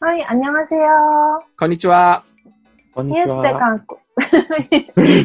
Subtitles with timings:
[0.00, 0.82] はい、あにゃませよ。
[1.58, 2.24] こんにちは。
[2.96, 4.00] ニュースで韓国、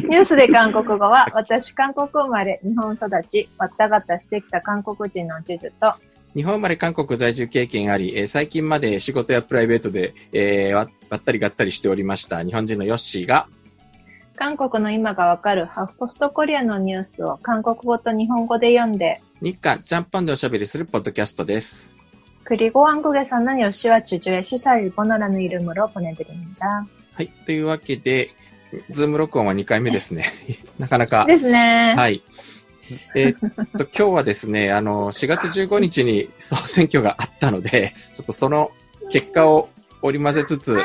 [0.08, 6.00] ニュースで韓国語は、私、韓国生まれ、日本育ち、わったがたしてきた韓国人のジュジュと、
[6.34, 13.48] 日本生まれ韓国在住経験あり、えー、最近まで仕事やプライベートで、えー、わったりがったりしておりました日本人のヨッシーが、
[14.36, 21.99] 韓国の今がわかるハフポストコリアのニュースを韓国語と日本語で読んで、日韓ジャンぽンでおしゃべりするポッドキャストです。
[22.49, 26.85] 그리고 한국에서는 요시와 주주의 시사 일본어라는 이름으로 보내드립니다.
[27.13, 27.29] はい。
[27.45, 28.29] というわけで、
[28.89, 30.25] ズーム録音は2回目ですね。
[30.77, 31.25] なかなか。
[31.25, 31.95] ですね。
[31.97, 32.21] はい。
[33.15, 38.71] えーっと、今日はですね、あの、4月15日に総選挙があったので、ちょっとその
[39.09, 39.69] 結果を
[40.01, 40.77] 織り交ぜつつ、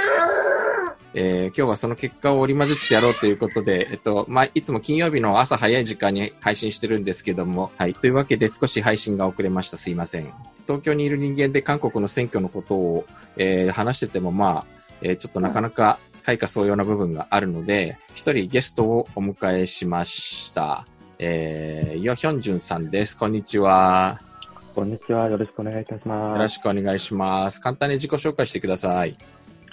[1.13, 7.95] えー今日はその結果を織り交ぜつつやろうということで、えっと、まあ、いつも金曜日の朝早い時間に配信してるんですけども、はい。
[7.95, 9.77] というわけで少し配信が遅れました。
[9.77, 10.33] すいません。
[10.66, 13.06] 東京にいる人間で韓国の選挙のことを、
[13.38, 14.66] えー話してても、まあ、
[15.02, 20.88] えーちょっとなかなか開花そうような部分があるので、一人ゲストをお迎えしました。
[21.20, 23.18] えー、ヨヒョンジュンさんです。
[23.18, 24.20] こんにちは。
[24.74, 25.30] こんにちは。
[25.30, 26.36] よろしくお願いいたします。
[26.36, 27.62] よろしくお願いします。
[27.62, 29.16] 簡単に自己紹介してください。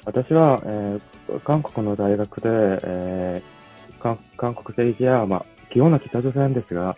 [0.05, 2.49] 私は、えー韓国の大学で、
[2.85, 6.97] えー韓韓国政治や、まあ、基本は北朝鮮ですが、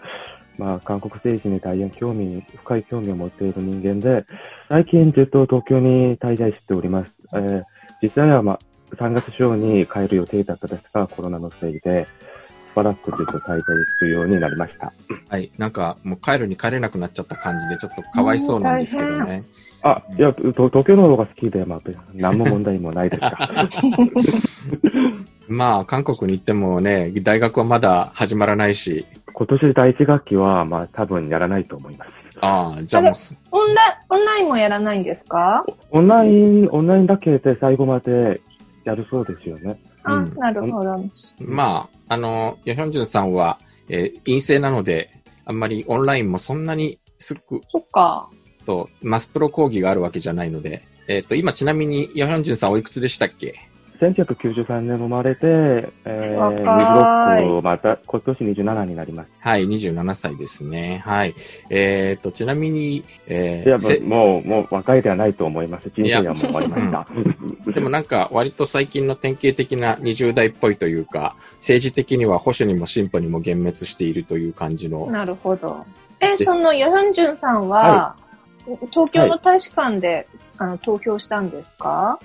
[0.59, 4.25] まあ、韓国政治に大変興味、深い興味を持っている人間で、
[4.69, 7.13] 最近ずっと東京に滞在しております。
[7.35, 7.65] えー
[8.05, 8.59] 実際は、まあ、
[8.97, 12.07] 3月中に帰る予定だったですが、コロナのせいで、
[12.71, 13.63] しばらくずっと滞在
[13.99, 14.93] するようになりました。
[15.29, 15.51] はい。
[15.57, 19.41] なんか、もう帰るに帰れなくなっちゃった感じで、ちょっとかわいそうなんですけどね。
[19.83, 21.81] あ、いや、と東京の方が好きで、まあ、
[22.13, 23.39] 何も問題もないですか。
[25.49, 32.11] まあ、韓国に行ってもね、大学はまだ始まらないし、今年第一学期は、まあ、多分やらないと思います。
[32.41, 35.65] ああ、じゃあもうす、オンライン、オンラインもやらないんですか？
[35.91, 38.41] オンライン、オンラインだけで最後まで
[38.85, 39.81] やるそうですよね。
[40.03, 41.05] あ、うんなるほど。
[41.47, 45.11] まあ、あの、ヨヒョンジュンさんは、えー陰性なので、
[45.45, 48.29] あんまりオンラインもそんなにすぐ、そっか。
[48.59, 53.55] そう、マスプロ講義があるわけじゃないので、えっ、と、今ちなみに、ヨヒョンジュンさんおいくつでしたっけ？
[54.01, 59.31] 1993年生まれて、えー、若い26また、今年27になります。
[59.41, 61.03] はい、27歳ですね。
[61.05, 61.35] はい。
[61.71, 65.91] えっ、と、ちなみに、えいや、もう、もう若いではないと思います。
[65.95, 67.73] 人生はもう終わりました。
[67.73, 75.85] でもなんか、割と最近の典型的な20代っぽいというか、政治的には保守にも進歩にも幻滅しているという感じの、なるほど。
[76.21, 78.17] え、すそのヨヒョンジュンさんは、
[78.91, 80.27] 東京の大使館で、
[80.59, 82.19] あの投票したんですか？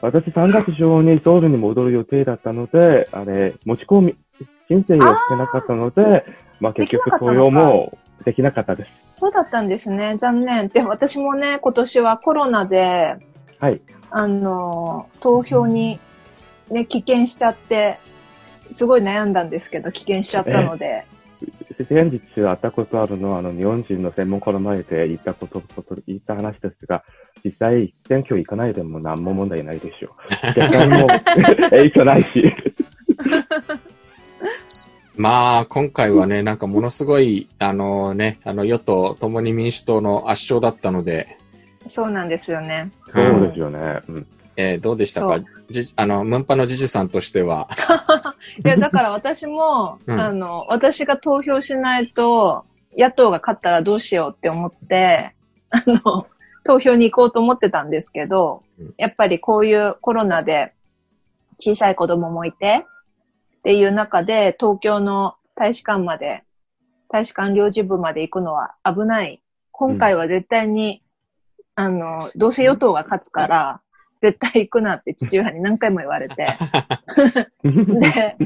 [0.00, 4.16] 私3月中にソウルに戻る予定だったので、あれ、持ち込み、
[4.68, 6.24] 申請をしてなかったので、
[6.60, 8.90] まあ結局投票もできなかったです。
[9.12, 10.16] そうだったんですね。
[10.16, 10.68] 残念。
[10.68, 13.16] で、私もね、今年はコロナで、
[13.58, 13.80] はい。
[14.10, 15.98] あの、投票に、
[16.70, 17.98] ね、棄権しちゃって、
[18.72, 21.04] すごい悩んだんですけど、棄権しちゃったので。
[21.88, 27.04] 先日会ったことあるのは、あの、日本人の専門家の前で言ったこと、こと言った話ですが、
[27.44, 30.14] 実際、選挙行かないでも何も問題ないでしょ
[30.86, 30.88] う。
[31.00, 31.06] も
[31.70, 32.52] 影響ないし。
[35.16, 41.36] まあ、今回はね、なんかものすごい、あのね、あの、与党、共に民主党の圧勝だったので、
[41.86, 42.90] そうなんですよね。
[43.14, 44.00] そうですよね。
[44.08, 44.26] うん。
[44.56, 45.40] えーどうでしたか？
[45.70, 47.68] じあの、ムンパのジジュさんとしては、
[48.64, 52.64] いや、だから私も、うんあの、私が投票しないと、
[52.96, 55.34] 野党が勝ったらどうしようって思って、
[55.70, 56.26] あの、
[56.64, 60.72] 投票に行こうと思ってたんですけどうん、やっぱりこういうコロナで
[61.58, 62.84] 小さい子供もいて、
[63.58, 66.44] っていう中で東京の大使館まで、
[67.08, 69.42] 大使館領事部まで行くのは危ない。
[69.72, 71.02] 今回は絶対に、
[71.74, 73.80] あの、どうせ与党が勝つから、
[74.20, 76.46] 絶対行くなって父親に何回も言われて。
[77.62, 78.36] で、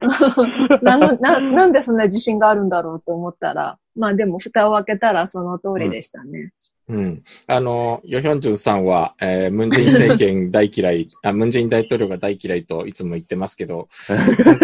[0.82, 6.52] なのな、なんでそんな自信があるんだろうと思ったら、まあでも蓋を開けたらその通りでしたね。
[6.88, 7.22] うん。
[7.46, 13.88] あの、ヨヒョンジュンさんは、えームンジェイン政権大嫌い、 あ、ムンジェイン大統領が大嫌いといつも言ってますけど、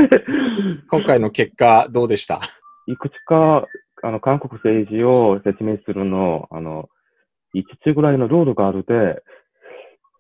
[0.91, 2.41] 今回の結果どうでした？
[2.87, 3.67] いくつか、
[4.03, 6.89] あの、韓国政治を説明するの、あの、
[7.55, 9.23] 5つぐらいのルールがあるで、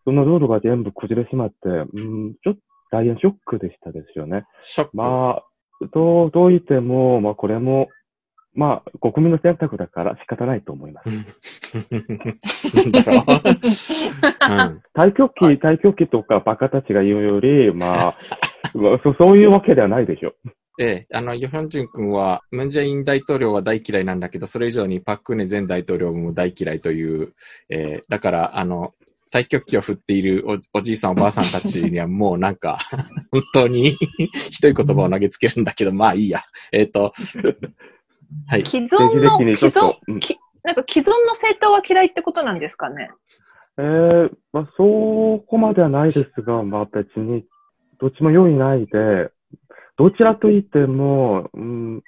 [0.04, 2.60] そのルールが全部崩れてしまって、うん、ちょっと
[2.90, 4.44] 大変ショックでしたですよね。
[4.62, 4.96] ショック。
[4.96, 5.44] まあ、
[5.92, 7.88] どう、どう言っても、まあこれも、
[8.56, 11.10] まあ、国民の選択だから仕方ないと思います。
[14.94, 18.14] 対局期、対局期とかバカたちが言うより、まあ、
[18.74, 20.32] ま あそそういうわけではないでしょ。
[20.78, 27.34] ええ、あの、ヨヒョンジュン君は、ムンジェイン大統領は大嫌いなんだけど、それ以上にパククネ前大統領も大嫌いという、
[27.70, 28.94] えーだから、あの、
[29.36, 32.78] 太極旗を振っているおおじいさんおばあさんたちにはもうなんか、
[33.30, 33.90] 本当に
[34.50, 36.40] ひどい言葉を投げつけるんだけど、まあいいや。
[36.72, 37.12] えっ、と、
[38.48, 38.64] はい。
[38.64, 43.10] 既存の、既存うんきなんか既存の政党は嫌いってことなんですかね？
[43.78, 47.44] えー、まあ、そこまではないですが、まあ別に、
[48.00, 49.30] どっちも良いないで、
[49.98, 52.02] どちらと言っても、うん、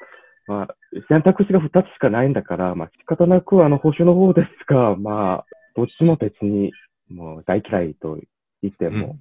[0.46, 0.69] まあ、
[1.08, 5.46] 選択肢が2つしかないんだから、まあ仕方なくあの保守の方ですが、まあ、
[5.76, 6.72] どっちも別に、
[7.10, 8.19] もう大嫌いと
[8.62, 9.19] 言っても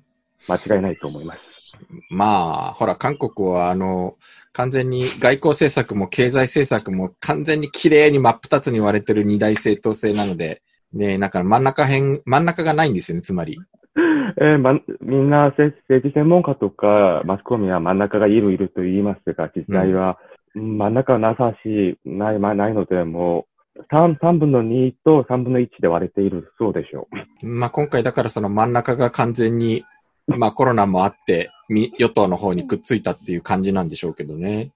[0.47, 1.79] 間違いないと思います。
[2.09, 4.15] まあ、ほら、韓国は、あの、
[4.53, 10.61] 完全に外交政策も経済政策も完全に綺麗に真っ二つに割れてる二大政党制なので、
[10.93, 13.59] ね、なんか真ん中辺、真ん中がないんですよね、つまり。
[14.39, 20.19] えーま、みんなせ政治専門家とかマスコミは真ん中がいるいると言いますが、実際は
[20.55, 23.45] うん真ん中はなさし、ない、まあ、ないので、も
[23.79, 27.07] う3、三分の2と3分の1で割れているそうでしょ
[27.41, 27.47] う。
[27.47, 29.83] まあ今回だからその真ん中が完全に、
[30.27, 34.71] まあコロナもあって、み与党の方にくっついたっていう感じなんでしょうけどね。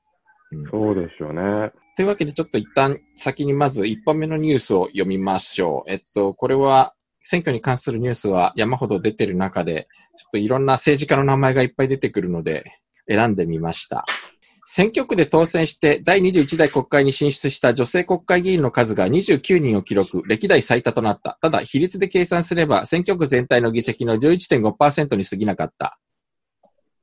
[0.69, 1.71] そうでしょうね。
[1.95, 5.91] というわけでちょっと一旦先にまず一本目のニュースを読みましょう。
[5.91, 6.93] えっと、これは
[7.23, 9.87] 選挙に関するニュースは山ほど出てる中で、
[10.17, 14.05] ちょっといろんな政治家の名前がいっぱい出てくるので選んでみました。
[14.70, 21.38] 選挙区で当選して第21代国会に進出した女性国会議員の数が29人を記録、歴代最多となった。
[21.40, 25.98] ただ、比率で計算すれば選挙区全体の議席の11.5%に過ぎなかった。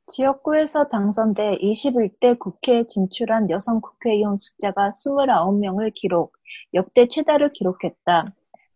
[0.08, 6.34] 지역구에서 당선돼 21대 국회에 진출한 여성 국회의원 숫자가 29명을 기록,
[6.74, 8.36] 역대 최다를 기록했다.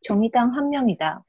[0.00, 1.22] 정의당 1명이다.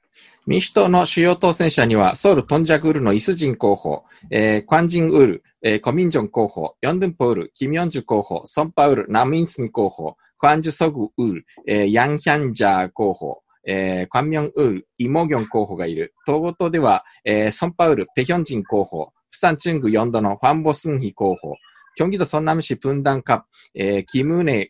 [0.45, 16.13] 民主党の主要当選者には、ソウル・トンジャグールのイスジン候補、えー、クァンジン・ウール、えー、コミンジョン候補、ヨンドゥンポウル、キミョンジュ候補、ソンパウル、ナミンスン候補、クァンジュソグウール、えー、ヤンヒャンジャー候補、えー、クァンミョンウール、イモギョン候補がいる。
[16.27, 21.56] 統合党では、えー、ソンパウル、ペヒョンジン候補、プサンチュングヨンドのファンボスンヒ候補、
[21.95, 24.69] キョンギドソンナム市プンダンカ、えー、キムネ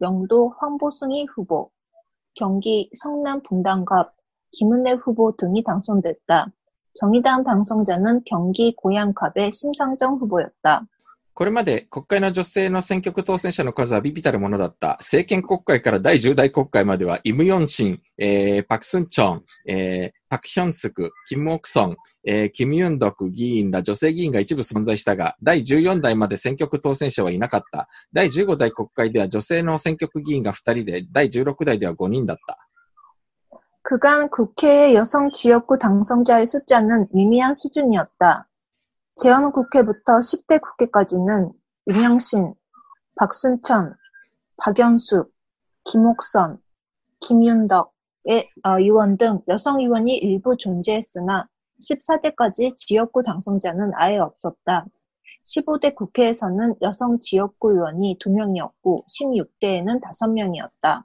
[0.00, 1.70] 영도 황보승희 후보,
[2.34, 4.14] 경기 성남 분당갑
[4.52, 6.46] 김은혜 후보 등이 당선됐다.
[6.94, 10.86] 정의당 당선자는 경기 고양갑의 심상정 후보였다.
[11.33, 14.97] これまで国会の女性の選挙区当選者の数はビビたるものだった。
[14.99, 27.87] 政権国会から第10代国会までは、イム・ヨンシン、えー、パク・スンチョン、えー、パク・ヒョンスク、キム・オクソン、えー、キム・ユンドク議員ら女性議員が一部存在したが、第14代まで選挙区当選者はいなかった。
[28.11, 32.57] 第15代国会では女性の選挙区議員が2人で、第16代では5人だった。
[33.81, 38.47] 그간 국회의 여성 지역구 당선자의 숫자는 미미한 수준이었다.
[39.16, 41.52] 재헌국회부터 10대 국회까지는
[41.86, 42.52] 윤영신,
[43.14, 43.94] 박순천,
[44.56, 45.32] 박연숙,
[45.84, 46.58] 김옥선,
[47.20, 51.46] 김윤덕의 어, 의원 등 여성 의원이 일부 존재했으나
[51.80, 54.86] 14대까지 지역구 당선자는 아예 없었다.
[55.44, 61.04] 15대 국회에서는 여성 지역구 의원이 2명이었고 16대에는 5명이었다.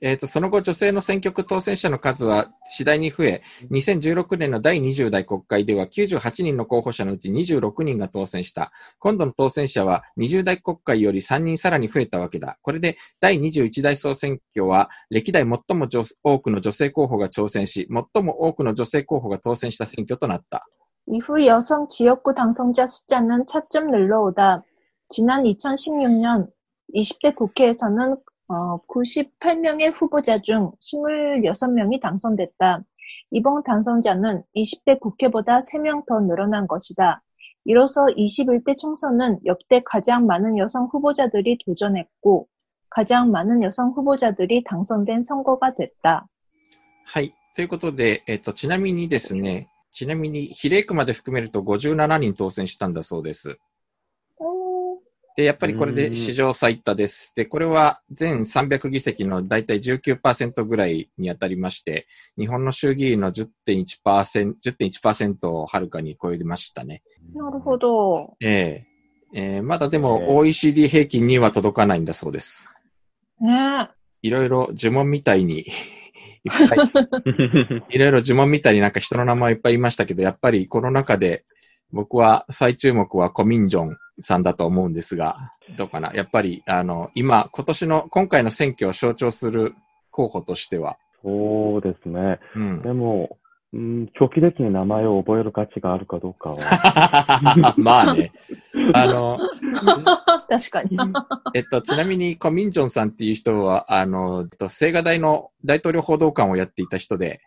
[0.00, 8.72] えっ、と、その後、女性の選挙区当選者の数は次第に増え、2016年の第20代国会では98人の候補者のうち26人が当選した。
[8.98, 12.58] 今度の当選者は20代国会より3人さらに増えたわけだ。
[12.62, 20.66] これで第21代総選挙は歴代最も女多くの女性候補が挑戦し、最も多くの女性候補が当選した選挙となった。
[21.06, 24.62] 이후 여성 지역구 당선자 숫자는 차츰 늘러오다
[25.08, 26.46] 지난 2016년
[26.94, 28.16] 20대 국회에서는
[28.48, 32.82] 어, 98명의 후보자 중 26명이 당선됐다.
[33.30, 37.22] 이번 당선자는 20대 국회보다 3명 더 늘어난 것이다.
[37.64, 42.48] 이로써 21대 총선은 역대 가장 많은 여성 후보자들이 도전했고
[42.90, 46.28] 가장 많은 여성 후보자들이 당선된 선거가 됐다.
[47.06, 47.34] はい。
[47.54, 53.58] ということで、えっ、と、ちなみにですね、 ちなみに、比例区まで含めると57人当選したんだそうです。
[55.37, 57.31] で、やっぱりこれで史上最多です。
[57.35, 62.07] で、これは全300議席のだいたい19%ぐらいに当たりまして、
[62.39, 67.03] 日本の衆議院の10.1%、10.1%をはるかに超えましたね。
[67.35, 68.35] なるほど。
[68.41, 68.85] ええ
[69.33, 72.67] えーまだでもええ OECD 平均には届かないんだそうです。
[73.39, 73.89] ね
[74.23, 75.59] いろいろ呪文みたいに、
[76.45, 76.79] いっぱい、
[77.95, 81.43] いろいろ呪文みたいになんか人の名前いっぱい言いましたけど、やっぱりこの中で
[81.91, 86.13] 僕は最注目はコミンジョンさんだと思うんですが、どうかな？
[86.13, 89.73] やっぱり、あの、今、今年の、今回の選挙を象徴する
[90.11, 92.39] 候補としては、そうですね。
[92.55, 92.81] うん。
[92.81, 93.37] でも、
[93.73, 97.75] うん、長期的に名前を覚える価値があるかどうかは。
[97.77, 98.31] まあね。
[98.93, 99.37] あの、
[100.47, 100.97] 確かに。
[101.53, 107.41] えっと、ちなみにコミンジョンさんっていう人は、あの、えっと青瓦台の大統領報道官をやっていた人で、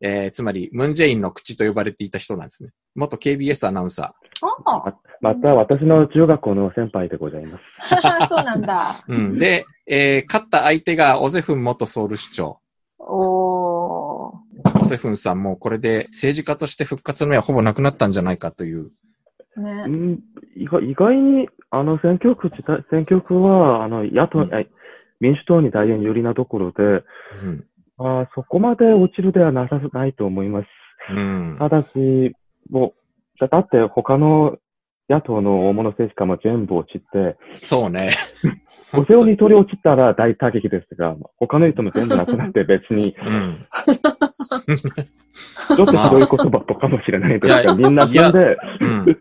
[0.00, 2.70] えーつまり、ムンジェインの口と呼ばれていた人なんですね。
[2.94, 4.14] 元 KBS アナウンサ
[4.64, 7.62] あまた、私の中学校の先輩でございます。
[8.02, 8.94] あ、 そうなんだ。
[9.08, 9.14] ー。
[9.14, 9.38] うん。
[9.38, 12.60] で、えー勝った相手がオゼフン元ソウル市長。
[12.98, 14.80] おー。
[14.80, 18.90] オゼフンさんもこれで政治家として復活の目はほぼなくなったんじゃないかという。
[19.56, 19.88] ねう。
[19.88, 20.20] ん、
[20.56, 24.66] 意外意外に、あの、選挙区自体、選挙区は、あの、野党、うんえ
[25.20, 27.66] 民主党に大変有利なところで、うん。
[28.02, 30.66] あーそこまで落ちるではなさないと思います。
[31.14, 31.56] うん。
[31.58, 32.34] ただし、
[32.70, 34.56] もう、だだって他の
[35.10, 38.10] 野党の大物政治家も全部落ちて、そうね。
[38.92, 43.66] お世話に取り落ちたら大打撃ですが、他の人も全部なくなって別に、うん。
[45.76, 49.16] ちょっとひどい言葉とかもしれないですいやが、みんな死んで、うん。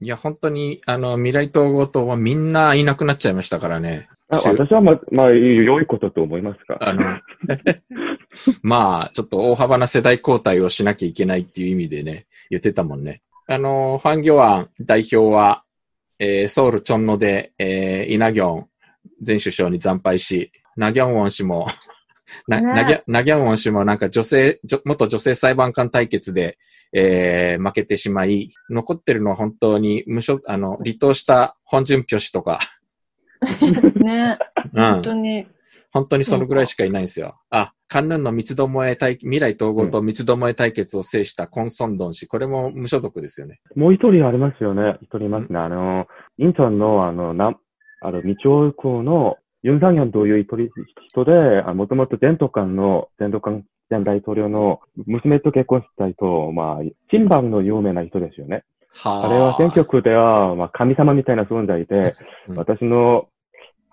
[0.00, 4.08] いや、本当に、あの、未来統合党はみんないなくなっちゃいましたからね。
[4.36, 6.78] あ私はまあ、まあ、良いことと思いますが。
[6.80, 7.02] あの、
[8.62, 13.22] まあ、ちょっと大幅な世代交代をしなきゃいけないっていう意味でね、言ってたもんね。
[13.46, 15.64] あの、ファン・ギョアン代表は、
[16.18, 18.66] えーソウル・チョンノで、えーイナギョン
[19.26, 21.66] 前首相に惨敗し、ナギョンウォン氏も、
[22.48, 26.58] な、ねナギョナギョンウォン氏もなんか女性、女元女性裁判官対決で、
[26.92, 32.60] えー負けてしまい、残ってるのは本当に無所、あの、離党した本順挙氏とか、
[34.04, 34.38] ね。
[34.72, 35.12] うん本当。
[35.14, 35.46] に。
[35.92, 37.38] 本当にそのぐらいしかいないんですよ。
[37.50, 43.60] あ、カンヌンの三つどもえ対、未来統合と三つどもえ対決を制したコンソンドン氏、これも無所属ですよね。
[43.76, 44.98] もう一人ありますよね。
[45.02, 45.58] 一人いますね。
[45.58, 46.06] あの、
[46.38, 47.56] インチョンの、あの、な、
[48.00, 50.68] あの、未長区のユン・サンヨンという一人
[51.12, 58.64] 人で、あもともと前途官の、前途官前大統領の娘と結婚した人、まあ、新番の有名な人ですよね。
[58.96, 62.14] はあれは選挙区では、まあ、神様みたいな存在で、
[62.48, 63.28] うん私の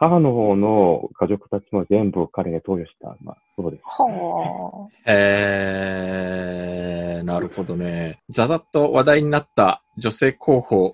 [0.01, 3.15] 母の方の家族たちも全部彼に投与した。
[3.21, 3.83] まあ、そうです。
[3.85, 8.23] はえー、なるほどね。
[8.27, 10.93] ざざっと話題になった女性候補、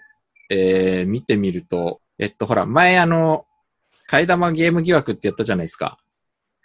[0.50, 3.46] えー、見てみると、えっと、ほら、前あの、
[4.10, 5.98] 替え玉ゲーム疑惑ってやったじゃないですか。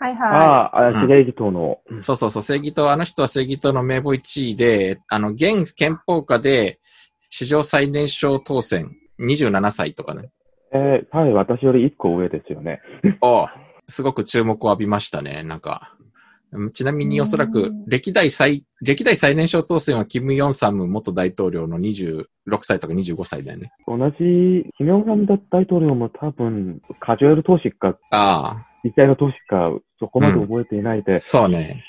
[0.01, 0.05] あ。
[0.05, 1.79] はいあはあ、うんあ、正義党の。
[2.01, 6.81] そうそうそう、正義党、あの人は正義党の名簿1位で、あの、現憲法下で
[7.35, 10.29] 史上最年少当選、27歳とかね。
[10.75, 12.83] えーはい、私より一個上ですよね。
[13.23, 13.49] お
[13.89, 15.97] すごく注目を浴びましたね、なんか。
[16.53, 22.27] うんちなみにおそらくうん、歴代最、歴代最年少当選はキム・ヨンサム元大統領の26
[22.65, 23.73] 歳とか25歳だよね。
[23.87, 24.17] 同じ、
[24.77, 31.83] キム・ヨンサム大統領も多分、数える投資か、あ実際の投資か、そこまで覚えていないで、あ、そうね。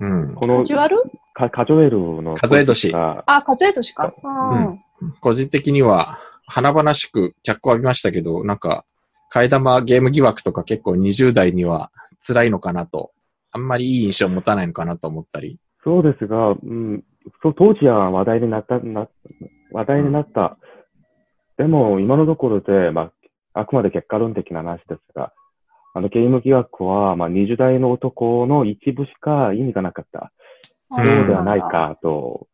[0.00, 0.34] うん。
[0.34, 0.96] このい。、ジュアル？
[1.34, 2.34] か数えるの。
[2.34, 4.14] 数え年があ、数え年か。
[4.24, 4.80] うん
[5.20, 8.84] 個人的には、華々しく脚光を浴びましたけど、なんか、
[9.32, 11.90] 替え玉ゲーム疑惑とか結構20代には
[12.26, 13.10] 辛いのかなと、
[13.50, 15.58] あんまりいい印象を持たないのかなと思ったり。
[15.82, 17.04] そうですが、うん、
[17.42, 19.08] そう当時は話題になった、な
[19.72, 20.56] 話題になった。
[21.58, 23.10] でも、今のところで、ま
[23.54, 25.32] あ、あくまで結果論的な話ですが、
[25.96, 30.32] あのゲーム疑惑は、まあ、20代の男の一部しか意味がなかった。
[31.02, 31.60] うんそうではない。
[31.60, 32.46] かと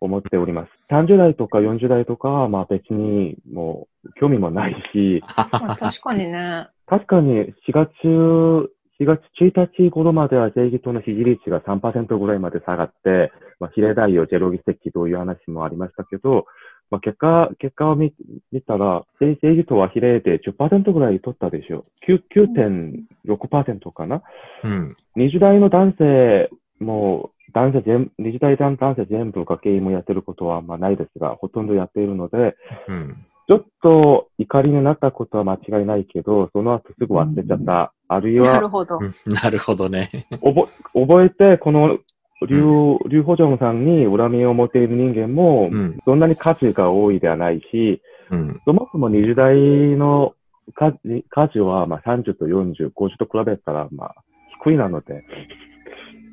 [0.00, 0.70] 思っております。
[0.90, 6.68] 30代とか40代とかは、まあ別にもう興味もないし、まあ確かにね。
[6.86, 16.46] 確かに4月、4月1日頃までは政治党の支持率が3%ぐらいまで下がって、まあ比例代表ゼロ議席という話もありましたけど、
[16.90, 18.12] まあ結果、結果を見
[18.50, 22.12] 見たら、政政治党は比例で10%ぐらい取ったでしょう。
[22.12, 22.20] 9
[23.26, 24.22] 9.6%かな。
[24.64, 24.86] うん。
[25.16, 32.56] 20代の男性も、男性全、20代男性全部がゲームやってることはまあないですが、ほとんどやっているので、
[32.88, 33.26] うん。
[33.48, 37.92] ちょっと怒りになったことは間違いないけど、その後すぐ忘れちゃった。
[38.08, 38.98] あるいは、なるほど。
[38.98, 40.26] うんなるほどね。
[40.42, 41.98] 覚覚えて、この
[42.46, 45.98] リュウ、リュウホジョンさんに恨みを持っている人間もう、ん。
[46.04, 48.60] そんなに数が多いではないし、うん。
[48.64, 49.56] そもそも20代
[49.96, 50.34] の
[50.74, 50.96] 数
[51.30, 54.14] 数は、まあ、30と40、50と比べたら、まあ、
[54.64, 55.24] 低いなので、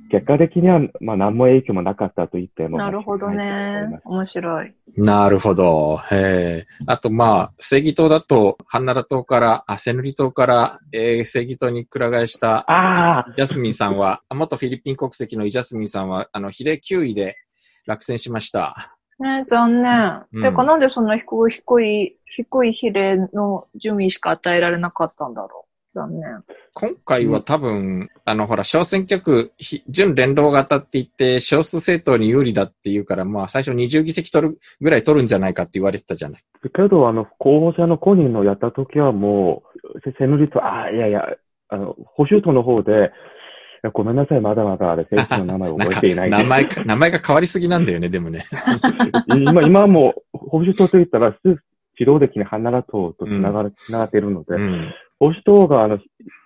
[0.09, 2.77] 結果的には、まあ、何も影響もなかったと言っても。
[2.77, 4.01] なるほどねす。
[4.05, 4.73] 面白い。
[4.97, 5.97] なるほど。
[6.11, 6.67] へえ。
[6.87, 17.37] あと、まあ、正義島だと、ハンナラ島から、あ、セヌリ島から、えー、正義島にくら替えした、ああジャスミンさんは、あ元フィリピン国籍のイジャスミンさんは、あの、比例9位で
[17.85, 18.95] 落選しました。
[19.19, 20.23] ね残念。
[20.33, 25.68] うんてか、なんでそんな低い、低い、低い比例の順位しか与えられなかったんだろう。
[25.89, 26.43] 残念。
[26.73, 36.43] 今回は多分、あの、ほら、小選挙区、ひ準連動型って言って、少数政党に有利だっていうから、まあ、最初20議席取るぐらい取るんじゃないかって言われてたじゃない。
[36.61, 39.63] けど、あの、候補者の公認のやったときはも
[39.95, 41.25] う、せセヌリと、ああ、いやいや、
[41.69, 48.43] あの、保守党の方で、いやごめんなさい、まだまだあれ、政府の名前を覚えていない名前か、名前が変わりすぎなんだよね、でもね。
[49.33, 54.93] 今、今はもう、保守党といったら、自動的に花田党とつながる、つながっているので、うん。
[55.19, 55.99] 保守党があの、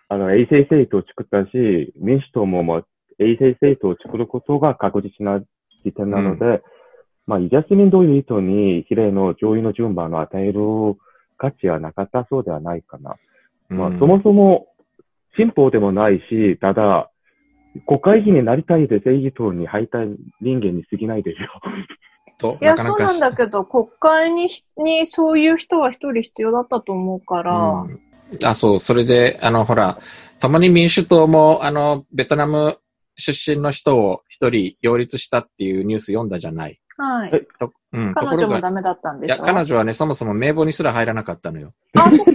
[0.09, 2.87] あの、衛生政党を作ったし、民主党ももう
[3.19, 5.39] 衛生政党を作ることが確実な
[5.85, 6.61] 時点なので、
[7.25, 10.59] まあ、イジャスミンどういう意図に比例の上位の順番を与える
[11.37, 13.15] 価値はなかったそうではないかな。
[13.69, 14.67] まあ、うんそもそも
[15.37, 17.09] 進歩でもないし、ただ、
[17.87, 19.99] 国会議員になりたいで正義党に入った
[20.41, 21.47] 人間に過ぎないでしょ。
[22.37, 27.99] と、いや、なかなかそうなんだけど、国会にひ、にそういう人は一人必要だったと思うから、うん
[28.43, 29.99] あ、そう、それで、あの、ほら、
[30.39, 32.77] 共に民主党も、あの、ベトナム
[33.15, 36.79] 出身の人を一人擁立したっていうニュース読んだじゃない。
[36.97, 37.31] はい。
[37.33, 37.47] え？
[37.59, 41.73] とうん、と彼女もダメだったんでいや、しょ彼女はね、そもそも名簿にすら入らなかったのよ。
[41.95, 42.31] あ、そっか。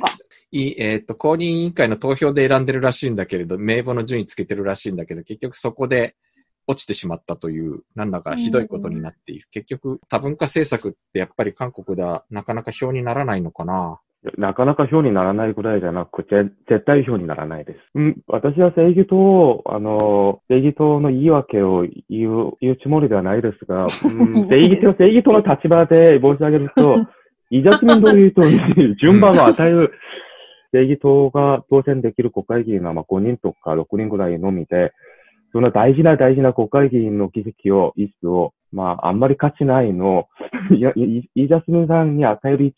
[0.51, 6.15] いい、えっ、と、公認委員会の投票で選んでるらしいんだけれど、名簿の順位つけてるらしいんだけど、結局そこで
[6.67, 9.49] 落ちてしまったという、なんだかひどいことになっている。
[9.51, 14.01] 結局、多文化政策ってやっぱり韓国ではなかなか票にならないのかな。
[14.37, 17.79] なかなか票にならないぐらいじゃなく、ぜ絶対票にならないです。
[17.95, 27.07] うん、私は正義党を、あの、正義党の言い訳を言う、言うつもりではないですが、うん、 正義党、正義党の立場で申し上げると、
[27.51, 29.93] イジャスミンドリートに順番を与える
[30.73, 34.93] 正義党が当選できる国会議員はまあ5人とか6人ぐらいのみで、
[35.53, 40.29] その大事な大事な国会議員の議席を、椅子を、まあ、あんまり価値ないの、
[40.71, 42.75] いや、イイジャスミンさんに与える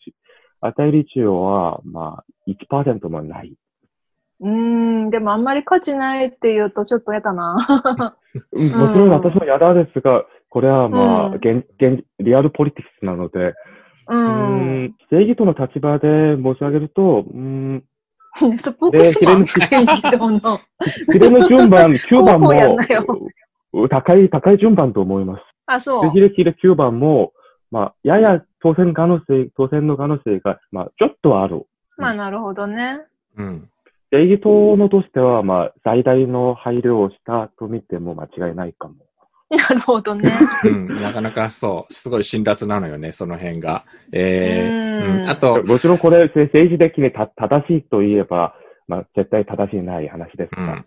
[0.61, 3.53] 位置、与える一応は、まあ、1%もない。
[4.41, 7.57] うーん、でもあんまり価値ないって言うとちょっと嫌だな。
[8.53, 13.53] うんもちろん私も嫌だですが、これはまあ、うん現、現、リアルポリティクスなので、
[14.07, 14.15] う。
[14.15, 17.83] うんん、正義との立場で申し上げると、うん、
[18.57, 20.57] スポークスマンで正義党の。
[21.11, 22.77] 比例の順番、9番も、
[23.89, 25.43] 高い、高い順番と思います。
[25.67, 26.11] あ、そで、う。
[26.11, 27.33] 比例、比例9番も、
[27.71, 31.65] まあ、やや当選可能性、当選の可能性が、まあ、ちょっとある。
[31.97, 32.99] まあ、なるほどね。
[33.37, 33.69] うん。
[34.11, 38.95] 正義党のとしては、まあ、最大の配慮をしたと見ても間違いないかも。
[39.49, 40.37] なるほどね。
[40.63, 43.83] うん、なかなかそう、すごい辛辣なのよね、その辺が。
[44.11, 48.55] えーうんうん、あと、もちろんこれ、せ政治的にた正しいと言えば、
[48.87, 50.85] まあ、絶対正しいない話ですがうん、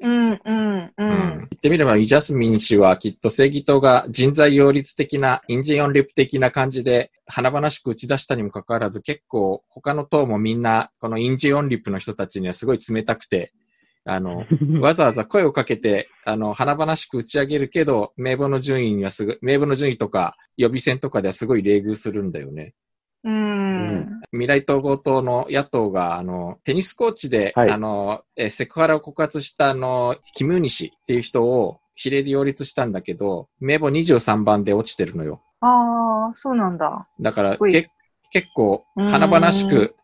[0.00, 1.36] うん、うん、ううんん。
[1.38, 13.52] 言ってみれば、イ・ジャスミン氏はきっと正義党が人材擁立的な、インジェヨンリップ的な感じで、華々しく打ち出したにもかかわらず、結構他の党もみんな、このインジェヨンリップの人たちにはすごい冷たくて、
[14.04, 14.44] あの、
[14.80, 22.74] わざわざ声をかけて、あの、華々しく打ち上げるけど、名簿の順位にはすぐ、名簿の順位とか、予備選とかではすごい冷遇するんだよね。
[23.24, 23.65] うん。
[24.32, 35.42] 未来統合党の野党が、あの、テニスコーチで、はいあの、えセクハラを告発した、あの、キムーニ氏っていう人を比例で擁立したんだけど、名簿23番で落ちてるのよ。
[35.60, 37.08] ああ、そうなんだ。
[37.20, 37.90] だから、け
[38.30, 39.94] 結構、うん華々しく、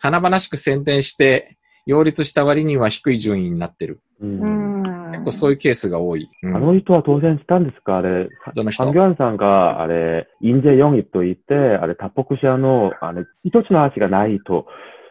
[0.00, 4.00] 華々しく宣伝して、擁立した割には低い順位になってる。
[4.20, 4.55] うんうん。
[5.16, 6.28] 結構そういうケースが多い。
[6.42, 7.98] うんあの人は当選したんですか？
[7.98, 8.84] あれ、どの人？
[8.84, 14.66] ハンギョアンさんが、あれ、インジェ4位と言って、あれ、タポク社の、あれ、一つの足がないと。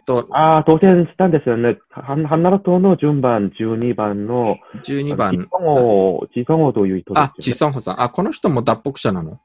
[0.05, 1.79] と、ああ、当選したんですよね。
[1.89, 5.47] ハンハンナラ党の順番12番の、12ジ番。
[5.51, 7.31] ソンオ、ジソンオという人ですよ、ね。
[7.37, 8.01] あ、チソンホさん。
[8.01, 9.39] あ、この人も脱北者なの？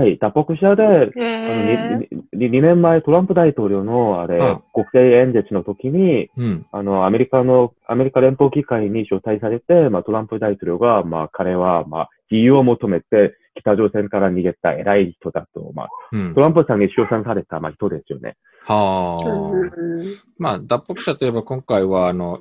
[0.00, 2.08] はい、タポク社で、へあのえ。
[2.36, 6.66] 2, 2年前トランプ大統領の、あれ、うん国政演説の時に、うん。
[6.70, 16.42] あの、アメリカの、アメリカ連邦議会に招待されて、まあ、トランプ大統領が、まあ、彼は、まあ、自由を求めて、北朝鮮から逃げた偉い人だと、まあ、うんト。
[16.42, 18.36] ランプさんに称賛された、まあ、人ですよね。
[18.66, 19.28] はあ。
[19.28, 19.72] うん
[20.38, 22.38] まあ、脱北者といえば今回は、あの、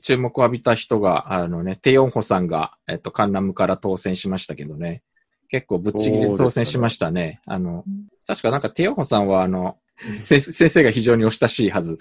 [0.00, 5.02] 注目を浴びた人が、あのね、テヨンホさんが、えっと、カンナムから当選しましたけどね。
[5.52, 7.42] 結構ぶっちぎりで当選しましたね。
[7.46, 7.84] あの、
[8.26, 9.76] 確かなんかテヨンホさんは、あの、
[10.24, 11.98] 先先生が非常にお親しいはず。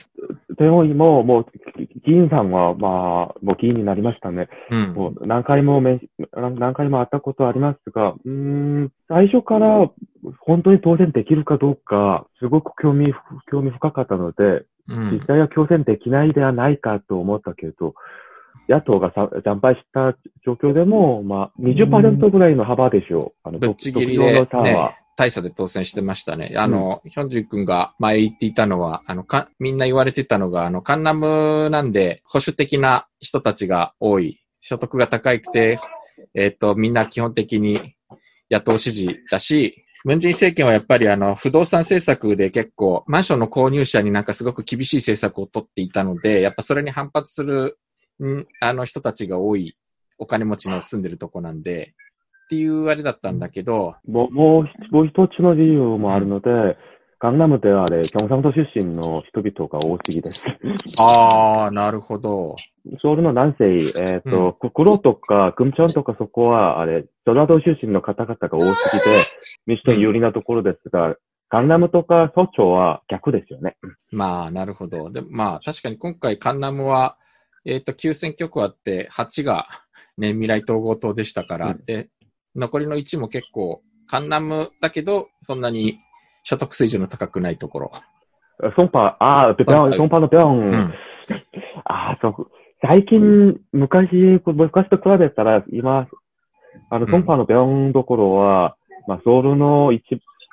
[0.57, 1.45] テヨンも、もう、
[2.05, 4.47] 議員さんは、まあ、もう議員になりましたね。
[4.71, 4.93] うん。
[4.93, 5.99] もう何回もめ
[6.33, 9.89] 何何回も会ったことありますが、うーん、最初から
[10.39, 13.13] 本当に当選できるかどうか、すごく興味、
[13.51, 15.25] 興味深かったので、うん実。
[15.27, 17.95] 際は当選できないではないかと思ったけど、
[18.71, 23.47] 野党がさ惨敗した状況でも、まあ、20%ぐらいの幅でしょう。
[23.47, 24.47] あの、ぶっちぎりでね、
[25.17, 26.53] 大差で当選してましたね。
[26.55, 34.39] あの、ヒョンジュ君が前言っていたのは、あの、か、みんな言われてたのが、あの、カンナムなんで保守的な人たちが多い。
[34.59, 35.79] 所得が高くて、
[36.33, 37.77] えっ、と、みんな基本的に
[38.49, 47.77] 野党支持だし、ムンジン政権はやっぱりあの、不動産政策で結構、マンションの購入者になんかすごく厳しい政策を取っていたので、やっぱそれに反発する、
[48.27, 49.75] んあの人たちが多い
[50.17, 51.93] お金持ちの住んでるとこなんで、
[52.45, 56.49] っていうあれだったんだけど、もう、もう、もう一つの理由もあるので、
[57.21, 60.43] カンナムではあれ、京山道出身の人々が多すぎです。
[61.01, 62.55] ああ、なるほど。
[63.01, 69.05] ソウルの南西、えっ、と、黒とか、クムチョンとかそこは、あれ、ジョラ道出身の方々が多すぎて、
[69.67, 71.15] 民主党に有利なところですが、
[71.49, 73.77] カンナムとかソチョは逆ですよね。
[74.11, 75.11] まあ、なるほど。
[75.11, 77.17] で、まあ、確かに今回カンナムは、
[77.65, 79.67] えっ、と、9選挙区あって、8が、
[80.17, 82.09] ね、未来統合党でしたから、うんで、
[82.55, 85.99] 残りの1も結構、カンナムだけど、そんなに
[86.43, 87.91] 所得水準の高くないところ。
[88.75, 90.59] ソンパ、ああ、ビョン、ソンパのビョン。
[90.59, 90.93] うん。
[91.85, 92.47] ああ、そう。
[92.81, 96.07] 最近、昔、昔と比べたら、今、
[96.89, 98.75] あの、うんソンパのビョンどころは、
[99.07, 100.03] まあ、ソウルの一、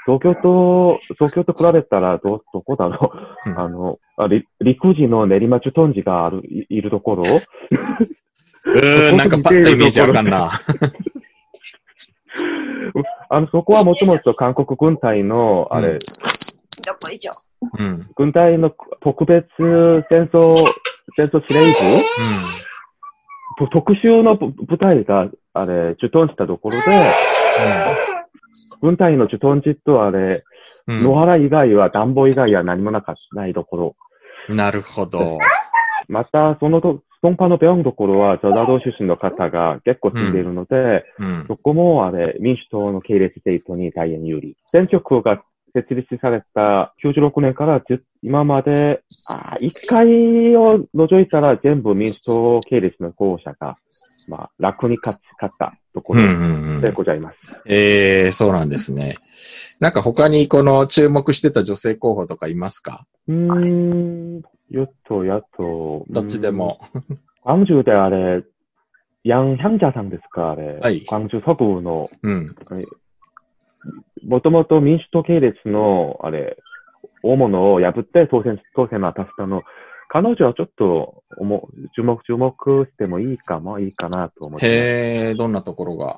[0.09, 3.13] 東京と、東京と比べたら、ど、どこだろ
[3.45, 3.51] う？
[3.51, 7.25] うんあの、あり陸自の練馬駐屯地がある、いいるところ？
[7.25, 10.51] うーん、 なんかパッとイメージわかんな。
[13.29, 15.99] あの、そこはもともと韓国軍隊の、あれ、うん
[16.87, 17.31] どこ以上。
[17.79, 18.03] うん。
[18.17, 19.45] 軍隊の特別
[20.09, 20.57] 戦争、
[21.17, 21.67] 戦争司令
[23.59, 26.83] 部と特殊の部部隊が、あれ、駐屯したところで、
[28.81, 30.45] 軍隊の駐屯地とあれ、
[30.87, 31.03] うん。
[31.03, 33.97] 野原以外は暖房以外は何もなかないところ。
[34.49, 34.57] うん。
[34.57, 35.39] なるほど。
[36.09, 41.45] また、そのと、ソンパの病院ところは、ジョダ道出身の方が結構住んでいるので、うん。
[41.49, 44.57] そこもあれ、民主党の系列政党に大変有利。
[44.67, 45.43] 選挙区が
[45.76, 53.76] 設立された96年からず今まで、あー一回を除いたら全部民主党系列の候補者が、
[54.28, 57.60] まあ、楽に勝つ勝ったところうんうんうんでございます。
[57.66, 59.18] ええそうなんですね。
[59.80, 66.06] なんか他にこの注目してた女性候補とかいますかうーん、与党、野党。
[66.10, 66.80] どっちでも。
[67.44, 68.44] 광주であれ、
[69.24, 70.78] ヤン・ヒャンジャさんですか、あれ。
[70.80, 72.46] はい광주 서부の、うん。
[74.27, 76.57] もともと民主党系列の、あれ、
[77.23, 79.63] 大物を破って当選、当選を果たしたの。
[80.09, 82.55] 彼女はちょっと、おも、注目、注目
[82.87, 84.67] してもいいかも、いいかなと思って。
[84.67, 86.17] へえ、どんなところが？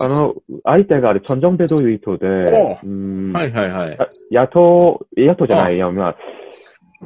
[0.00, 0.32] あの、
[0.64, 3.98] 相手があれ、チョンジョンペドユイトで、おうーん、はいはいはい。
[3.98, 6.16] あ野党、野党じゃないよ、まあ、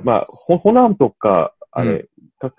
[0.04, 2.08] まあ、ホホナンとか、あれ、う
[2.38, 2.52] た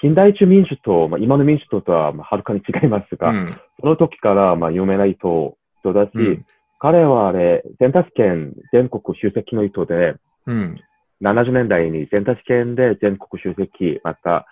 [0.00, 3.60] 近代中民主党、まあ、今の民主党とは、まあ、はるかに違いますが、うん。
[3.80, 6.46] その時から、まあ、有名な人、人だし、うん。
[6.78, 10.14] 彼はあれ、全達県全国主席の人で、
[10.46, 10.80] うん。
[11.22, 14.46] 70年代に全達県で全国主席、また、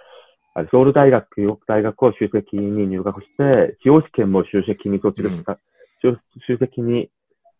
[0.70, 1.26] ソウル大学、
[1.66, 5.58] 大学を主席に入学して、司法試験も主席に卒業した、
[6.02, 7.10] 主主席に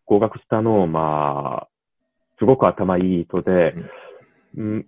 [0.05, 1.67] 合格したのを、まあ、
[2.37, 3.73] すごく頭いい人で、
[4.57, 4.87] うん、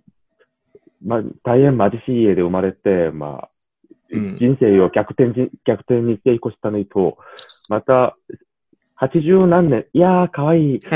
[1.04, 3.48] まあ、大変貧しい家で生まれて、まあ、
[4.10, 4.38] うん。
[4.38, 7.18] 人生を逆転じ、逆転に成功したのと、
[7.68, 8.14] また、
[9.00, 10.80] 80何年、いやー、かわいい。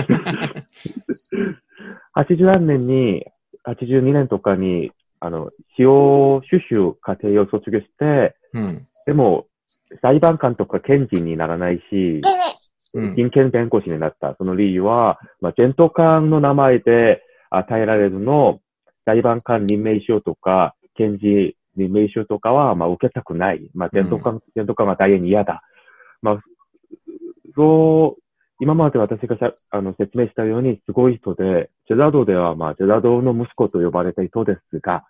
[2.17, 3.27] 80何年に、
[3.67, 8.87] 82年とかに、あの、司法修習課程を卒業して、うん。
[9.07, 9.47] でも、
[10.01, 12.23] 裁判官とか検事にならないし、
[12.95, 13.15] うん。
[13.17, 14.35] 人権弁護士になった。
[14.39, 18.61] その理由は、まあ、ジェント官の名前で与えられるの、
[19.05, 23.71] 裁判官任命書とか、検事任命書とかは、まあ、受けたくない。
[23.75, 25.63] まあ、ジェント官、ジェント官が大変嫌だ。
[26.23, 26.41] まあ、
[27.61, 28.23] そう、
[28.59, 35.03] 今まで私がしゃあの説明したように、すごい人で、ジェザドでは、まあ、ジェザドの息子と呼ばれた人ですが、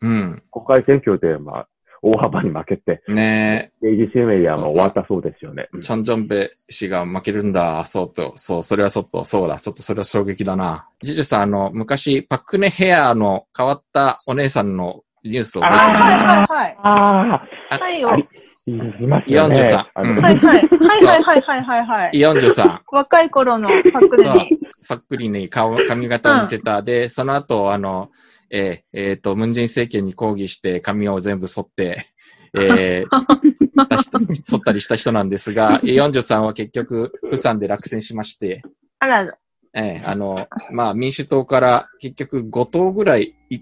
[0.00, 0.42] うん。
[0.50, 1.68] 国会選挙で、まあ、
[2.00, 5.68] 大幅に負けて、ね政治生命はもう終わったそうですよね。
[5.76, 7.84] え、チョンジョンベ氏が負けるんだ。
[7.84, 9.58] そうと、そう、それはちょっと、そうだ。
[9.58, 10.88] ちょっとそれは衝撃だな。
[11.02, 16.14] ジジュさん、あの、昔、パクネヘアの変わったお姉さんのニュースを覚えてます。
[16.14, 16.76] はいはいはい。
[16.82, 17.42] ああ、
[17.78, 18.10] はいよ。
[18.16, 19.60] いいいますよね。
[19.60, 20.36] 43あのうんはい。
[20.38, 22.12] はいはいはいはいはいはい。
[22.12, 22.80] 43。
[22.90, 24.58] 若い頃のパックでそうに。
[24.82, 26.82] そっくりに顔、髪型を見せた。
[26.82, 28.10] で、その後、あの、
[28.50, 32.06] えーえーと、ムンジェイン政権に抗議して髪を全部剃って、
[32.54, 38.62] えー、剃ったりした人なんですが、43は結局、プサンで落選しまして、
[38.98, 39.38] あら、
[39.74, 43.60] えーあの、まあ、民主党から結局5党ぐらい、い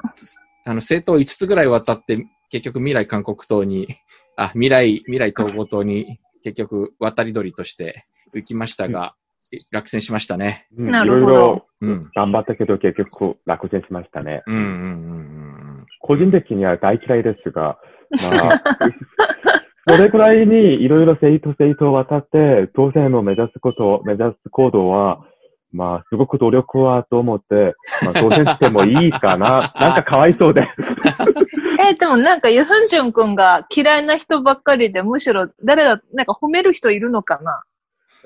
[0.65, 3.89] あの、政党5つぐらい渡って、結局未来韓国党に、
[4.37, 9.15] あ、未来、未来統合党に結局渡り鳥として行きましたが、
[9.73, 10.67] 落選しましたね。
[10.77, 12.11] うんないるほどろいろうん。
[12.15, 14.43] 頑張ったけど結局落選しましたね。
[14.47, 14.75] うんうんうんう
[15.83, 17.79] ん個人的には大嫌いですが、
[18.11, 18.63] まあ、
[19.89, 25.25] それくらいにいろいろ政党政党を渡って当選を目指すこと、目指す行動は、
[25.73, 29.73] まあ、すごく努力はと思って、まあ、当選してもいいかな。
[29.79, 30.63] なんかかわいそうで。
[31.91, 37.63] えでもなんかユフンジュン君が嫌いな人ばっかりで、むしろ誰だ、なんか褒める人いるのかな？